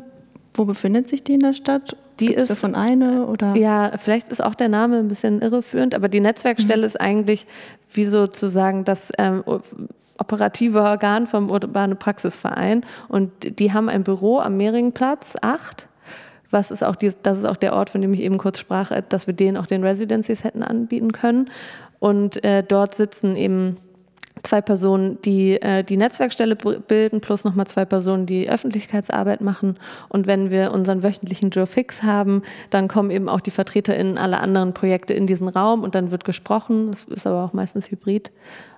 wo 0.53 0.64
befindet 0.64 1.09
sich 1.09 1.25
die 1.25 1.35
in 1.35 1.40
der 1.40 1.55
Stadt? 1.55 1.97
Die 2.21 2.27
Gibt's 2.27 2.45
ist 2.45 2.51
davon 2.51 2.75
eine 2.75 3.27
oder? 3.27 3.57
Ja, 3.57 3.93
vielleicht 3.97 4.31
ist 4.31 4.43
auch 4.43 4.55
der 4.55 4.69
Name 4.69 4.99
ein 4.99 5.09
bisschen 5.09 5.43
irreführend, 5.43 5.95
aber 5.95 6.09
die 6.09 6.21
Netzwerkstelle 6.21 6.83
mhm. 6.83 6.87
ist 6.87 7.01
eigentlich 7.01 7.47
wie 7.93 8.05
sozusagen 8.05 8.85
das 8.85 9.11
ähm, 9.19 9.43
operative 10.19 10.83
Organ 10.83 11.27
vom 11.27 11.51
Urbane 11.51 11.97
Praxisverein 11.97 12.85
und 13.09 13.31
die 13.59 13.73
haben 13.73 13.88
ein 13.88 14.05
Büro 14.05 14.38
am 14.38 14.57
Mehringplatz 14.57 15.35
8 15.40 15.88
was 16.55 16.71
ist 16.71 16.83
auch 16.83 16.97
die, 16.97 17.12
das 17.23 17.38
ist 17.38 17.45
auch 17.45 17.57
der 17.57 17.75
Ort, 17.75 17.90
von 17.90 18.01
dem 18.01 18.14
ich 18.14 18.21
eben 18.21 18.38
kurz 18.38 18.59
sprach, 18.59 18.90
äh, 18.90 19.03
dass 19.07 19.27
wir 19.27 19.35
denen 19.35 19.59
auch 19.59 19.67
den 19.67 19.85
Residencies 19.85 20.45
hätten 20.45 20.62
anbieten 20.62 21.12
können. 21.12 21.51
Und 21.99 22.43
äh, 22.45 22.62
dort 22.62 22.95
sitzen 22.95 23.37
eben 23.37 23.77
zwei 24.42 24.61
Personen, 24.61 25.20
die 25.23 25.61
äh, 25.62 25.85
die 25.85 25.97
Netzwerkstelle 25.97 26.57
bilden, 26.57 27.20
plus 27.20 27.44
nochmal 27.44 27.66
zwei 27.66 27.85
Personen, 27.85 28.27
die 28.27 28.51
Öffentlichkeitsarbeit 28.51 29.40
machen. 29.40 29.79
Und 30.09 30.27
wenn 30.27 30.51
wir 30.51 30.73
unseren 30.73 31.03
wöchentlichen 31.03 31.51
Joe 31.51 31.66
Fix 31.66 32.03
haben, 32.03 32.42
dann 32.70 32.88
kommen 32.88 33.11
eben 33.11 33.29
auch 33.29 33.40
die 33.40 33.51
VertreterInnen 33.51 34.18
aller 34.18 34.40
anderen 34.40 34.75
Projekte 34.75 35.14
in 35.14 35.27
diesen 35.27 35.49
Raum 35.49 35.83
und 35.83 35.94
dann 35.94 36.11
wird 36.11 36.25
gesprochen. 36.25 36.88
Es 36.90 37.05
ist 37.05 37.27
aber 37.27 37.44
auch 37.44 37.53
meistens 37.53 37.90
hybrid. 37.90 38.33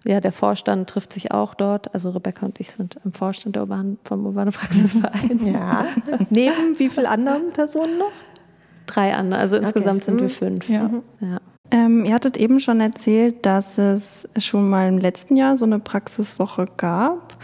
Ja, 0.04 0.20
der 0.20 0.32
Vorstand 0.32 0.88
trifft 0.88 1.12
sich 1.12 1.32
auch 1.32 1.54
dort. 1.54 1.92
Also 1.94 2.10
Rebecca 2.10 2.46
und 2.46 2.60
ich 2.60 2.70
sind 2.70 2.96
im 3.04 3.12
Vorstand 3.12 3.56
der 3.56 3.62
Urban, 3.62 3.98
vom 4.04 4.26
Urbane 4.26 4.52
Praxisverein. 4.52 5.40
Ja. 5.44 5.86
Neben 6.30 6.78
wie 6.78 6.88
vielen 6.88 7.06
anderen 7.06 7.52
Personen 7.52 7.98
noch? 7.98 8.12
Drei 8.86 9.14
andere. 9.14 9.40
Also 9.40 9.56
insgesamt 9.56 10.02
okay. 10.02 10.10
sind 10.12 10.16
wir 10.18 10.24
mhm. 10.24 10.30
fünf. 10.30 10.68
Ja. 10.68 10.90
ja. 11.20 11.40
Ähm, 11.70 12.04
ihr 12.04 12.14
hattet 12.14 12.36
eben 12.36 12.60
schon 12.60 12.80
erzählt, 12.80 13.44
dass 13.44 13.78
es 13.78 14.28
schon 14.38 14.68
mal 14.68 14.88
im 14.88 14.98
letzten 14.98 15.36
Jahr 15.36 15.56
so 15.56 15.64
eine 15.64 15.78
Praxiswoche 15.78 16.66
gab. 16.76 17.36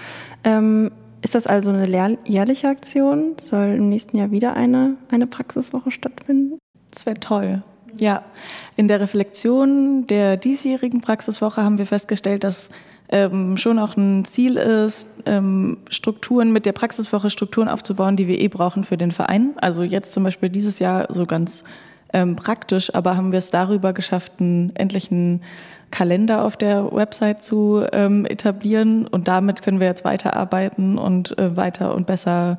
Ähm, 0.45 0.91
ist 1.23 1.35
das 1.35 1.47
also 1.47 1.71
eine 1.71 2.19
jährliche 2.27 2.69
Aktion? 2.69 3.37
Soll 3.43 3.77
im 3.77 3.89
nächsten 3.89 4.17
Jahr 4.17 4.31
wieder 4.31 4.55
eine, 4.55 4.97
eine 5.11 5.27
Praxiswoche 5.27 5.91
stattfinden? 5.91 6.59
Das 6.91 7.07
wäre 7.07 7.19
toll. 7.19 7.63
Ja, 7.97 8.25
in 8.77 8.89
der 8.89 9.01
Reflexion 9.01 10.07
der 10.07 10.37
diesjährigen 10.37 11.01
Praxiswoche 11.01 11.63
haben 11.63 11.79
wir 11.79 11.87
festgestellt, 11.87 12.43
dass 12.43 12.71
ähm, 13.11 13.57
schon 13.59 13.79
auch 13.79 13.97
ein 13.97 14.25
Ziel 14.25 14.57
ist, 14.57 15.07
ähm, 15.27 15.79
Strukturen 15.91 16.53
mit 16.53 16.65
der 16.65 16.73
Praxiswoche 16.73 17.29
Strukturen 17.29 17.69
aufzubauen, 17.69 18.17
die 18.17 18.27
wir 18.27 18.41
eh 18.41 18.49
brauchen 18.49 18.85
für 18.85 18.97
den 18.97 19.13
Verein. 19.13 19.55
Also 19.59 19.83
jetzt 19.83 20.15
zum 20.15 20.25
Beispiel 20.25 20.49
dieses 20.49 20.79
Jahr 20.79 21.07
so 21.13 21.27
ganz 21.27 21.65
ähm, 22.13 22.37
praktisch, 22.37 22.95
aber 22.95 23.17
haben 23.17 23.33
wir 23.33 23.39
es 23.39 23.51
darüber 23.51 23.93
geschafft, 23.93 24.33
einen 24.41 24.75
endlichen 24.77 25.43
Kalender 25.91 26.45
auf 26.45 26.57
der 26.57 26.93
Website 26.93 27.45
zu 27.45 27.85
ähm, 27.93 28.27
etablieren. 28.27 29.07
Und 29.07 29.29
damit 29.29 29.63
können 29.63 29.79
wir 29.79 29.87
jetzt 29.87 30.05
weiterarbeiten 30.05 30.99
und 30.99 31.39
äh, 31.39 31.57
weiter 31.57 31.95
und 31.95 32.07
besser 32.07 32.59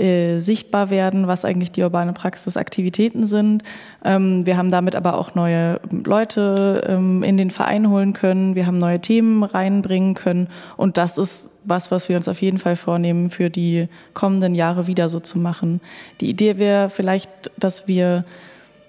äh, 0.00 0.38
sichtbar 0.38 0.88
werden, 0.88 1.26
was 1.26 1.44
eigentlich 1.44 1.72
die 1.72 1.82
urbane 1.82 2.12
Praxis 2.14 2.56
Aktivitäten 2.56 3.26
sind. 3.26 3.62
Ähm, 4.04 4.46
wir 4.46 4.56
haben 4.56 4.70
damit 4.70 4.94
aber 4.94 5.18
auch 5.18 5.34
neue 5.34 5.78
Leute 5.90 6.82
ähm, 6.88 7.22
in 7.22 7.36
den 7.36 7.50
Verein 7.50 7.90
holen 7.90 8.14
können. 8.14 8.54
Wir 8.54 8.66
haben 8.66 8.78
neue 8.78 9.00
Themen 9.00 9.42
reinbringen 9.42 10.14
können. 10.14 10.48
Und 10.76 10.96
das 10.96 11.18
ist 11.18 11.50
was, 11.64 11.90
was 11.90 12.08
wir 12.08 12.16
uns 12.16 12.28
auf 12.28 12.40
jeden 12.40 12.58
Fall 12.58 12.76
vornehmen, 12.76 13.28
für 13.28 13.50
die 13.50 13.88
kommenden 14.14 14.54
Jahre 14.54 14.86
wieder 14.86 15.08
so 15.10 15.20
zu 15.20 15.38
machen. 15.38 15.80
Die 16.20 16.30
Idee 16.30 16.56
wäre 16.56 16.88
vielleicht, 16.88 17.50
dass 17.58 17.86
wir 17.86 18.24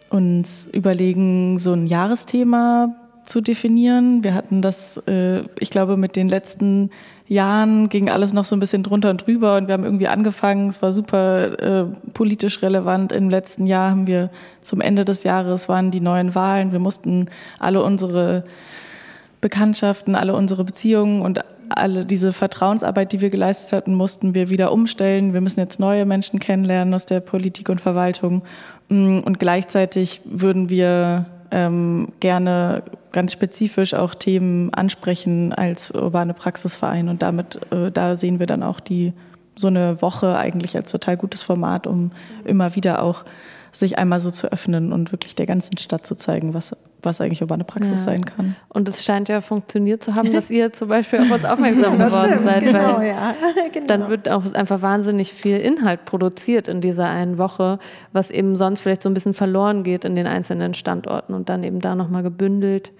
uns 0.10 0.68
überlegen, 0.72 1.60
so 1.60 1.74
ein 1.74 1.88
Jahresthema 1.88 2.96
zu 3.32 3.40
definieren. 3.40 4.24
Wir 4.24 4.34
hatten 4.36 4.62
das, 4.62 4.98
äh, 5.08 5.44
ich 5.58 5.70
glaube, 5.70 5.96
mit 5.96 6.18
den 6.18 6.28
letzten 6.28 6.92
Jahren 7.28 7.88
ging 7.88 8.10
alles 8.10 8.34
noch 8.34 8.44
so 8.44 8.58
ein 8.58 8.60
bisschen 8.60 8.84
drunter 8.84 9.10
und 9.10 9.26
drüber 9.26 9.56
und 9.56 9.68
wir 9.68 9.74
haben 9.74 9.86
irgendwie 9.86 10.10
angefangen, 10.10 10.68
es 10.68 10.82
war 10.82 10.92
super 10.92 11.60
äh, 11.60 11.86
politisch 12.14 12.62
relevant. 12.62 13.14
Im 13.14 13.30
letzten 13.30 13.66
Jahr 13.66 13.92
haben 13.92 14.06
wir 14.06 14.32
zum 14.60 14.82
Ende 14.82 15.06
des 15.06 15.24
Jahres 15.24 15.70
waren 15.70 15.92
die 15.92 16.02
neuen 16.02 16.36
Wahlen. 16.36 16.74
Wir 16.74 16.80
mussten 16.80 17.30
alle 17.58 17.82
unsere 17.82 18.44
Bekanntschaften, 19.40 20.16
alle 20.16 20.36
unsere 20.36 20.66
Beziehungen 20.66 21.22
und 21.22 21.40
alle 21.70 22.06
diese 22.06 22.34
Vertrauensarbeit, 22.34 23.14
die 23.14 23.22
wir 23.22 23.30
geleistet 23.30 23.72
hatten, 23.72 23.96
mussten 23.96 24.36
wir 24.36 24.50
wieder 24.50 24.74
umstellen. 24.74 25.32
Wir 25.32 25.40
müssen 25.40 25.62
jetzt 25.62 25.80
neue 25.80 26.06
Menschen 26.06 26.40
kennenlernen 26.40 26.94
aus 26.94 27.06
der 27.06 27.22
Politik 27.22 27.70
und 27.70 27.80
Verwaltung. 27.80 28.44
Mm, 28.90 29.20
und 29.20 29.40
gleichzeitig 29.40 30.20
würden 30.26 30.70
wir 30.70 31.28
ähm, 31.52 32.10
gerne 32.20 32.84
ganz 33.12 33.34
spezifisch 33.34 33.94
auch 33.94 34.16
Themen 34.16 34.74
ansprechen 34.74 35.54
als 35.54 35.92
urbane 35.92 36.34
Praxisverein. 36.34 37.10
Und 37.10 37.22
damit, 37.22 37.60
äh, 37.72 37.92
da 37.92 38.16
sehen 38.16 38.40
wir 38.40 38.48
dann 38.48 38.64
auch 38.64 38.80
die 38.80 39.14
so 39.56 39.68
eine 39.68 40.02
Woche 40.02 40.38
eigentlich 40.38 40.76
als 40.76 40.92
total 40.92 41.18
gutes 41.18 41.44
Format, 41.44 41.86
um 41.88 42.12
immer 42.46 42.76
wieder 42.76 43.04
auch 43.04 43.26
sich 43.72 43.98
einmal 43.98 44.20
so 44.20 44.32
zu 44.32 44.52
öffnen 44.52 44.92
und 44.92 45.12
wirklich 45.12 45.36
der 45.36 45.46
ganzen 45.46 45.78
Stadt 45.78 46.06
zu 46.06 46.16
zeigen, 46.16 46.54
was, 46.54 46.76
was 47.02 47.22
eigentlich 47.22 47.42
urbane 47.42 47.64
Praxis 47.64 47.92
ja. 48.00 48.12
sein 48.12 48.26
kann. 48.26 48.56
Und 48.70 48.90
es 48.90 49.04
scheint 49.04 49.30
ja 49.30 49.40
funktioniert 49.42 50.04
zu 50.04 50.16
haben, 50.16 50.34
dass 50.34 50.52
ihr 50.52 50.74
zum 50.74 50.90
Beispiel 50.90 51.20
auf 51.20 51.32
uns 51.32 51.46
aufmerksam 51.46 51.94
geworden 51.98 52.26
stimmt, 52.28 52.42
seid, 52.42 52.64
genau, 52.64 52.98
weil 52.98 53.08
ja. 53.08 53.36
genau. 53.74 53.88
dann 53.88 54.10
wird 54.10 54.30
auch 54.30 54.52
einfach 54.54 54.82
wahnsinnig 54.82 55.32
viel 55.32 55.58
Inhalt 55.58 56.06
produziert 56.06 56.68
in 56.68 56.82
dieser 56.82 57.08
einen 57.08 57.38
Woche, 57.38 57.80
was 58.12 58.30
eben 58.30 58.58
sonst 58.58 58.82
vielleicht 58.82 59.04
so 59.04 59.10
ein 59.10 59.14
bisschen 59.14 59.34
verloren 59.34 59.84
geht 59.84 60.06
in 60.06 60.16
den 60.16 60.28
einzelnen 60.28 60.74
Standorten 60.74 61.34
und 61.34 61.50
dann 61.50 61.64
eben 61.64 61.80
da 61.80 61.96
nochmal 61.96 62.24
gebündelt 62.24 62.92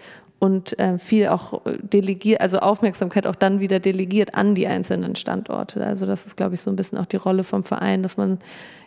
und 0.42 0.80
äh, 0.80 0.98
viel 0.98 1.28
auch 1.28 1.62
delegiert, 1.84 2.42
also 2.42 2.58
Aufmerksamkeit 2.58 3.28
auch 3.28 3.36
dann 3.36 3.60
wieder 3.60 3.80
delegiert 3.80 4.34
an 4.34 4.56
die 4.56 4.66
einzelnen 4.66 5.16
Standorte. 5.16 5.86
Also 5.86 6.08
das 6.08 6.26
ist, 6.26 6.36
glaube 6.36 6.56
ich, 6.56 6.62
so 6.62 6.72
ein 6.72 6.76
bisschen 6.76 6.98
auch 6.98 7.06
die 7.06 7.18
Rolle 7.18 7.44
vom 7.44 7.64
Verein, 7.64 8.02
dass 8.02 8.18
man 8.18 8.40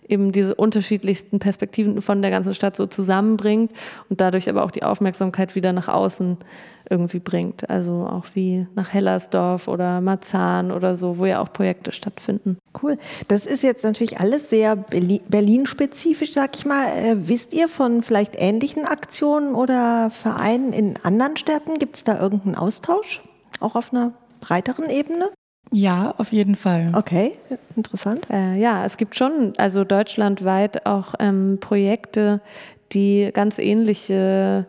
eben 0.08 0.32
diese 0.32 0.54
unterschiedlichsten 0.54 1.38
Perspektiven 1.38 2.00
von 2.00 2.22
der 2.22 2.30
ganzen 2.30 2.54
Stadt 2.54 2.76
so 2.76 2.86
zusammenbringt 2.86 3.72
und 4.08 4.20
dadurch 4.20 4.48
aber 4.48 4.64
auch 4.64 4.70
die 4.70 4.82
Aufmerksamkeit 4.82 5.54
wieder 5.54 5.72
nach 5.72 5.88
außen 5.88 6.38
irgendwie 6.88 7.18
bringt. 7.18 7.68
Also 7.70 8.06
auch 8.10 8.26
wie 8.34 8.66
nach 8.74 8.92
Hellersdorf 8.92 9.68
oder 9.68 10.00
Marzahn 10.00 10.70
oder 10.70 10.94
so, 10.94 11.18
wo 11.18 11.26
ja 11.26 11.40
auch 11.40 11.52
Projekte 11.52 11.92
stattfinden. 11.92 12.58
Cool. 12.82 12.96
Das 13.28 13.46
ist 13.46 13.62
jetzt 13.62 13.84
natürlich 13.84 14.20
alles 14.20 14.50
sehr 14.50 14.76
Berlin-spezifisch, 14.76 16.32
sag 16.32 16.56
ich 16.56 16.66
mal. 16.66 16.86
Äh, 16.88 17.28
wisst 17.28 17.54
ihr 17.54 17.68
von 17.68 18.02
vielleicht 18.02 18.34
ähnlichen 18.36 18.84
Aktionen 18.84 19.54
oder 19.54 20.10
Vereinen 20.10 20.72
in 20.72 20.98
anderen 21.02 21.36
Städten? 21.36 21.78
Gibt 21.78 21.96
es 21.96 22.04
da 22.04 22.20
irgendeinen 22.20 22.56
Austausch? 22.56 23.22
Auch 23.60 23.76
auf 23.76 23.92
einer 23.92 24.12
breiteren 24.40 24.90
Ebene? 24.90 25.30
Ja, 25.70 26.14
auf 26.18 26.32
jeden 26.32 26.54
Fall. 26.54 26.92
Okay, 26.94 27.32
interessant. 27.76 28.28
Äh, 28.30 28.56
ja, 28.56 28.84
es 28.84 28.96
gibt 28.96 29.16
schon, 29.16 29.54
also 29.56 29.84
deutschlandweit 29.84 30.86
auch 30.86 31.14
ähm, 31.18 31.58
Projekte, 31.60 32.40
die 32.92 33.30
ganz 33.32 33.58
ähnliche 33.58 34.66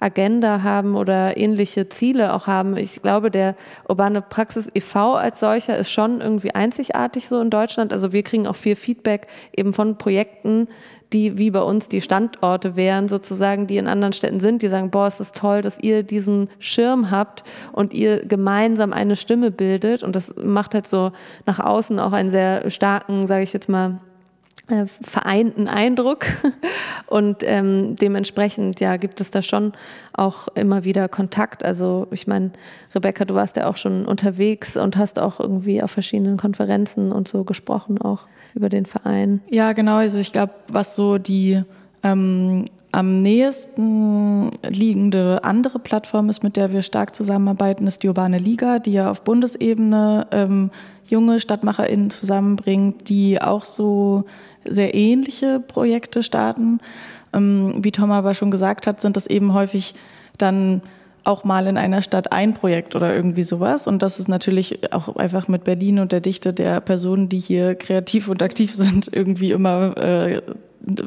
Agenda 0.00 0.62
haben 0.62 0.94
oder 0.94 1.36
ähnliche 1.36 1.88
Ziele 1.88 2.32
auch 2.34 2.46
haben. 2.46 2.76
Ich 2.76 3.02
glaube, 3.02 3.30
der 3.30 3.56
Urbane 3.88 4.22
Praxis 4.22 4.70
e.V. 4.72 5.14
als 5.14 5.40
solcher 5.40 5.76
ist 5.76 5.90
schon 5.90 6.20
irgendwie 6.20 6.54
einzigartig 6.54 7.28
so 7.28 7.40
in 7.40 7.50
Deutschland. 7.50 7.92
Also 7.92 8.12
wir 8.12 8.22
kriegen 8.22 8.46
auch 8.46 8.56
viel 8.56 8.76
Feedback 8.76 9.26
eben 9.56 9.72
von 9.72 9.98
Projekten, 9.98 10.68
die 11.12 11.38
wie 11.38 11.50
bei 11.50 11.60
uns 11.60 11.88
die 11.88 12.00
Standorte 12.00 12.76
wären, 12.76 13.08
sozusagen, 13.08 13.66
die 13.66 13.78
in 13.78 13.86
anderen 13.86 14.12
Städten 14.12 14.40
sind, 14.40 14.62
die 14.62 14.68
sagen, 14.68 14.90
boah, 14.90 15.06
es 15.06 15.20
ist 15.20 15.36
toll, 15.36 15.62
dass 15.62 15.78
ihr 15.78 16.02
diesen 16.02 16.50
Schirm 16.58 17.10
habt 17.10 17.44
und 17.72 17.94
ihr 17.94 18.24
gemeinsam 18.26 18.92
eine 18.92 19.16
Stimme 19.16 19.50
bildet. 19.50 20.02
Und 20.02 20.14
das 20.14 20.34
macht 20.36 20.74
halt 20.74 20.86
so 20.86 21.12
nach 21.46 21.60
außen 21.60 21.98
auch 21.98 22.12
einen 22.12 22.30
sehr 22.30 22.70
starken, 22.70 23.26
sage 23.26 23.42
ich 23.42 23.52
jetzt 23.52 23.68
mal, 23.68 24.00
äh, 24.68 24.86
vereinten 24.86 25.68
Eindruck 25.68 26.26
und 27.06 27.38
ähm, 27.42 27.94
dementsprechend 27.96 28.80
ja 28.80 28.96
gibt 28.96 29.20
es 29.20 29.30
da 29.30 29.42
schon 29.42 29.72
auch 30.12 30.48
immer 30.48 30.84
wieder 30.84 31.08
Kontakt. 31.08 31.64
Also 31.64 32.06
ich 32.10 32.26
meine, 32.26 32.50
Rebecca, 32.94 33.24
du 33.24 33.34
warst 33.34 33.56
ja 33.56 33.68
auch 33.68 33.76
schon 33.76 34.06
unterwegs 34.06 34.76
und 34.76 34.96
hast 34.96 35.18
auch 35.18 35.40
irgendwie 35.40 35.82
auf 35.82 35.90
verschiedenen 35.90 36.36
Konferenzen 36.36 37.12
und 37.12 37.28
so 37.28 37.44
gesprochen 37.44 38.00
auch 38.00 38.26
über 38.54 38.68
den 38.68 38.86
Verein. 38.86 39.40
Ja, 39.50 39.72
genau. 39.72 39.96
Also 39.96 40.18
ich 40.18 40.32
glaube, 40.32 40.52
was 40.68 40.94
so 40.94 41.18
die 41.18 41.62
ähm, 42.02 42.66
am 42.92 43.22
nächsten 43.22 44.50
liegende 44.66 45.44
andere 45.44 45.78
Plattform 45.78 46.28
ist, 46.28 46.42
mit 46.42 46.56
der 46.56 46.72
wir 46.72 46.82
stark 46.82 47.14
zusammenarbeiten, 47.14 47.86
ist 47.86 48.02
die 48.02 48.08
Urbane 48.08 48.38
Liga, 48.38 48.78
die 48.78 48.92
ja 48.92 49.10
auf 49.10 49.22
Bundesebene 49.22 50.26
ähm, 50.30 50.70
junge 51.06 51.40
StadtmacherInnen 51.40 52.10
zusammenbringt, 52.10 53.08
die 53.08 53.40
auch 53.40 53.64
so 53.64 54.24
sehr 54.70 54.94
ähnliche 54.94 55.60
Projekte 55.60 56.22
starten. 56.22 56.80
Ähm, 57.32 57.74
wie 57.78 57.92
Tom 57.92 58.10
aber 58.10 58.34
schon 58.34 58.50
gesagt 58.50 58.86
hat, 58.86 59.00
sind 59.00 59.16
das 59.16 59.26
eben 59.26 59.54
häufig 59.54 59.94
dann 60.38 60.82
auch 61.24 61.44
mal 61.44 61.66
in 61.66 61.76
einer 61.76 62.00
Stadt 62.00 62.32
ein 62.32 62.54
Projekt 62.54 62.94
oder 62.94 63.14
irgendwie 63.14 63.44
sowas. 63.44 63.86
Und 63.86 64.02
das 64.02 64.18
ist 64.18 64.28
natürlich 64.28 64.92
auch 64.92 65.16
einfach 65.16 65.46
mit 65.48 65.64
Berlin 65.64 65.98
und 65.98 66.12
der 66.12 66.20
Dichte 66.20 66.54
der 66.54 66.80
Personen, 66.80 67.28
die 67.28 67.38
hier 67.38 67.74
kreativ 67.74 68.28
und 68.28 68.42
aktiv 68.42 68.74
sind, 68.74 69.08
irgendwie 69.12 69.52
immer 69.52 69.96
äh, 69.96 70.42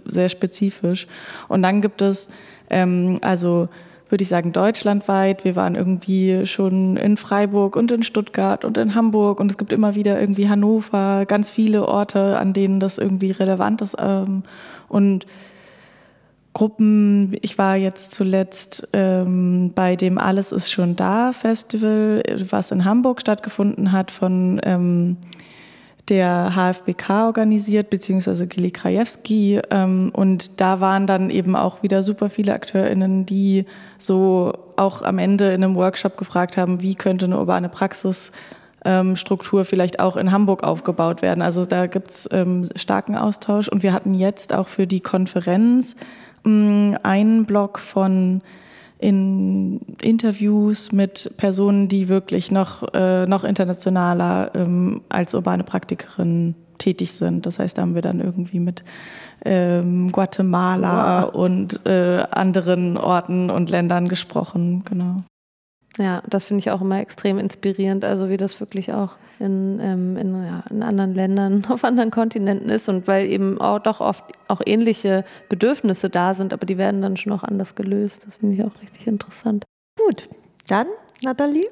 sehr 0.06 0.30
spezifisch. 0.30 1.08
Und 1.47 1.63
dann 1.63 1.82
gibt 1.82 2.02
es 2.02 2.30
ähm, 2.69 3.19
also 3.21 3.69
würde 4.12 4.24
ich 4.24 4.30
sagen, 4.30 4.52
deutschlandweit. 4.52 5.45
Wir 5.45 5.56
waren 5.56 5.76
irgendwie 5.76 6.45
schon 6.45 6.97
in 6.97 7.17
Freiburg 7.17 7.76
und 7.76 7.91
in 7.91 8.04
Stuttgart 8.04 8.65
und 8.65 8.78
in 8.78 8.93
Hamburg 8.93 9.39
und 9.39 9.50
es 9.50 9.58
gibt 9.58 9.71
immer 9.71 9.95
wieder 9.95 10.19
irgendwie 10.19 10.50
Hannover, 10.50 11.26
ganz 11.26 11.52
viele 11.52 11.88
Orte, 11.88 12.38
an 12.38 12.54
denen 12.54 12.80
das 12.80 12.97
irgendwie 12.97 13.32
relevant 13.32 13.82
ist. 13.82 13.95
Ähm, 14.00 14.43
und 14.89 15.26
Gruppen, 16.54 17.38
ich 17.41 17.58
war 17.58 17.78
jetzt 17.78 18.13
zuletzt 18.13 18.89
ähm, 18.91 19.71
bei 19.74 19.95
dem 19.95 20.17
Alles 20.17 20.52
ist 20.52 20.69
schon 20.69 20.97
da 20.97 21.32
Festival, 21.32 22.21
was 22.50 22.71
in 22.71 22.84
Hamburg 22.84 23.21
stattgefunden 23.21 23.93
hat 23.93 24.12
von 24.12 24.60
ähm, 24.63 25.17
der 26.12 26.52
HFBK 26.56 27.10
organisiert, 27.26 27.89
beziehungsweise 27.89 28.45
Gili 28.45 28.69
Krajewski. 28.69 29.62
Ähm, 29.71 30.12
und 30.13 30.60
da 30.60 30.82
waren 30.82 31.08
dann 31.08 31.30
eben 31.30 31.56
auch 31.56 31.82
wieder 31.84 32.04
super 32.04 32.30
viele 32.30 32.54
AkteurInnen, 32.54 33.26
die 33.26 33.65
so 33.97 34.54
auch 34.76 35.02
am 35.02 35.17
Ende 35.19 35.54
in 35.54 35.63
einem 35.63 35.76
Workshop 35.76 36.17
gefragt 36.17 36.58
haben, 36.58 36.82
wie 36.82 36.95
könnte 36.95 37.26
eine 37.26 37.39
urbane 37.39 37.69
Praxisstruktur 37.69 39.60
ähm, 39.62 39.65
vielleicht 39.65 40.02
auch 40.02 40.17
in 40.17 40.34
Hamburg 40.34 40.63
aufgebaut 40.63 41.21
werden. 41.21 41.41
Also 41.41 41.63
da 41.63 41.88
gibt's 41.88 42.28
ähm, 42.34 42.65
starken 42.76 43.15
Austausch. 43.15 43.69
Und 43.69 43.82
wir 43.82 43.93
hatten 43.93 44.13
jetzt 44.13 44.54
auch 44.54 44.67
für 44.67 44.88
die 44.88 45.00
Konferenz 45.00 45.95
ähm, 46.45 46.97
einen 47.04 47.45
Block 47.45 47.80
von 47.80 48.41
in 49.02 49.80
Interviews 50.02 50.92
mit 50.92 51.34
Personen, 51.38 51.88
die 51.88 52.08
wirklich 52.08 52.52
noch, 52.52 52.94
äh, 52.94 53.26
noch 53.26 53.44
internationaler 53.44 54.52
ähm, 54.54 55.02
als 55.10 55.34
urbane 55.34 55.64
Praktikerin 55.64 56.56
tätig 56.78 57.12
sind. 57.12 57.46
Das 57.46 57.60
heißt, 57.60 57.78
da 57.78 57.82
haben 57.82 57.96
wir 57.96 58.02
dann 58.02 58.20
irgendwie 58.20 58.60
mit 58.60 58.84
ähm, 59.44 60.12
Guatemala 60.12 61.24
wow. 61.24 61.34
und 61.34 61.86
äh, 61.86 62.24
anderen 62.30 62.98
Orten 62.98 63.50
und 63.50 63.70
Ländern 63.70 64.08
gesprochen. 64.08 64.84
Genau. 64.86 65.24
Ja, 65.98 66.24
das 66.30 66.46
finde 66.46 66.62
ich 66.62 66.72
auch 66.72 66.82
immer 66.82 67.00
extrem 67.00 67.38
inspirierend, 67.38 68.06
also 68.06 68.30
wie 68.30 68.38
das 68.38 68.60
wirklich 68.62 68.94
auch 68.94 69.18
in, 69.40 69.80
ähm, 69.82 70.16
in, 70.16 70.46
ja, 70.46 70.64
in, 70.70 70.84
anderen 70.84 71.14
Ländern, 71.14 71.66
auf 71.70 71.84
anderen 71.84 72.12
Kontinenten 72.12 72.70
ist 72.70 72.88
und 72.88 73.08
weil 73.08 73.26
eben 73.26 73.60
auch 73.60 73.80
doch 73.80 74.00
oft 74.00 74.24
auch 74.48 74.62
ähnliche 74.66 75.26
Bedürfnisse 75.50 76.10
da 76.10 76.34
sind, 76.34 76.54
aber 76.54 76.66
die 76.66 76.78
werden 76.78 77.02
dann 77.02 77.18
schon 77.18 77.34
auch 77.34 77.44
anders 77.44 77.76
gelöst. 77.76 78.26
Das 78.26 78.36
finde 78.36 78.56
ich 78.56 78.64
auch 78.64 78.82
richtig 78.82 79.06
interessant. 79.08 79.66
Gut, 79.98 80.30
dann 80.68 80.88
Nathalie. 81.24 81.68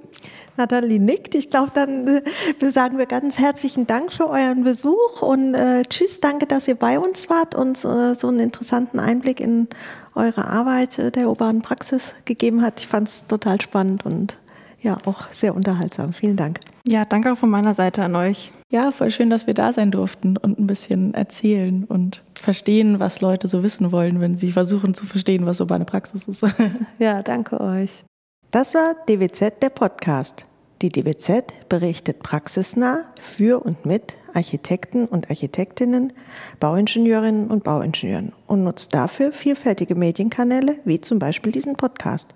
Nathalie 0.58 1.00
nickt. 1.00 1.34
Ich 1.34 1.50
glaube, 1.50 1.72
dann 1.74 2.08
äh, 2.08 2.22
sagen 2.70 3.00
wir 3.00 3.08
ganz 3.08 3.40
herzlichen 3.40 3.88
Dank 3.88 4.12
für 4.12 4.30
euren 4.30 4.64
Besuch 4.64 5.24
und 5.24 5.56
äh, 5.56 5.82
tschüss, 5.90 6.20
danke, 6.20 6.46
dass 6.46 6.68
ihr 6.68 6.76
bei 6.76 7.00
uns 7.00 7.30
wart 7.32 7.56
und 7.56 7.78
äh, 7.84 8.14
so 8.14 8.28
einen 8.28 8.40
interessanten 8.42 9.00
Einblick 9.00 9.40
in 9.40 9.68
eure 10.16 10.48
Arbeit 10.48 11.00
äh, 11.00 11.12
der 11.12 11.30
urbanen 11.30 11.62
Praxis 11.62 12.16
gegeben 12.26 12.62
hat. 12.62 12.82
Ich 12.82 12.88
fand 12.88 13.08
es 13.08 13.28
total 13.28 13.62
spannend 13.62 14.06
und 14.06 14.38
ja, 14.82 14.98
auch 15.06 15.30
sehr 15.30 15.56
unterhaltsam. 15.56 16.14
Vielen 16.14 16.38
Dank. 16.38 16.60
Ja, 16.88 17.06
danke 17.06 17.32
auch 17.32 17.38
von 17.38 17.50
meiner 17.50 17.74
Seite 17.74 18.04
an 18.04 18.16
euch. 18.16 18.52
Ja, 18.72 18.92
voll 18.92 19.12
schön, 19.12 19.30
dass 19.30 19.48
wir 19.48 19.54
da 19.54 19.74
sein 19.74 19.92
durften 19.92 20.38
und 20.38 20.60
ein 20.60 20.68
bisschen 20.68 21.14
erzählen 21.14 21.84
und 21.84 22.24
verstehen, 22.34 23.00
was 23.00 23.20
Leute 23.20 23.48
so 23.48 23.64
wissen 23.64 23.92
wollen, 23.92 24.22
wenn 24.22 24.38
sie 24.38 24.52
versuchen 24.52 24.94
zu 24.94 25.06
verstehen, 25.06 25.46
was 25.46 25.60
urbane 25.60 25.86
Praxis 25.86 26.28
ist. 26.28 26.46
Ja, 27.00 27.24
danke 27.24 27.60
euch. 27.60 28.04
Das 28.52 28.74
war 28.74 28.96
DWZ 29.08 29.62
der 29.62 29.70
Podcast. 29.70 30.46
Die 30.82 30.90
DWZ 30.90 31.68
berichtet 31.68 32.24
praxisnah 32.24 33.04
für 33.20 33.66
und 33.66 33.86
mit 33.86 34.18
Architekten 34.34 35.08
und 35.08 35.30
Architektinnen, 35.30 36.14
Bauingenieurinnen 36.62 37.52
und 37.52 37.66
Bauingenieuren 37.66 38.32
und 38.48 38.64
nutzt 38.64 38.94
dafür 38.94 39.34
vielfältige 39.34 39.96
Medienkanäle 39.96 40.78
wie 40.86 41.02
zum 41.02 41.20
Beispiel 41.20 41.52
diesen 41.52 41.76
Podcast. 41.76 42.34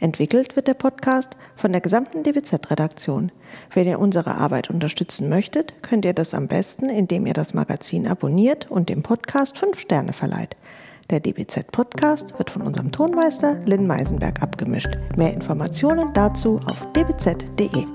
Entwickelt 0.00 0.56
wird 0.56 0.66
der 0.66 0.74
Podcast 0.74 1.36
von 1.54 1.70
der 1.70 1.80
gesamten 1.80 2.24
DWZ-Redaktion. 2.24 3.30
Wenn 3.72 3.86
ihr 3.86 4.00
unsere 4.00 4.34
Arbeit 4.34 4.70
unterstützen 4.70 5.28
möchtet, 5.28 5.80
könnt 5.80 6.04
ihr 6.04 6.14
das 6.14 6.34
am 6.34 6.48
besten, 6.48 6.88
indem 6.88 7.26
ihr 7.26 7.32
das 7.32 7.54
Magazin 7.54 8.08
abonniert 8.08 8.68
und 8.68 8.88
dem 8.88 9.04
Podcast 9.04 9.56
fünf 9.56 9.78
Sterne 9.78 10.12
verleiht. 10.12 10.56
Der 11.10 11.20
DBZ-Podcast 11.20 12.38
wird 12.38 12.50
von 12.50 12.60
unserem 12.62 12.92
Tonmeister 12.92 13.54
Lynn 13.64 13.86
Meisenberg 13.86 14.42
abgemischt. 14.42 14.98
Mehr 15.16 15.32
Informationen 15.32 16.12
dazu 16.12 16.60
auf 16.66 16.86
dbz.de. 16.92 17.86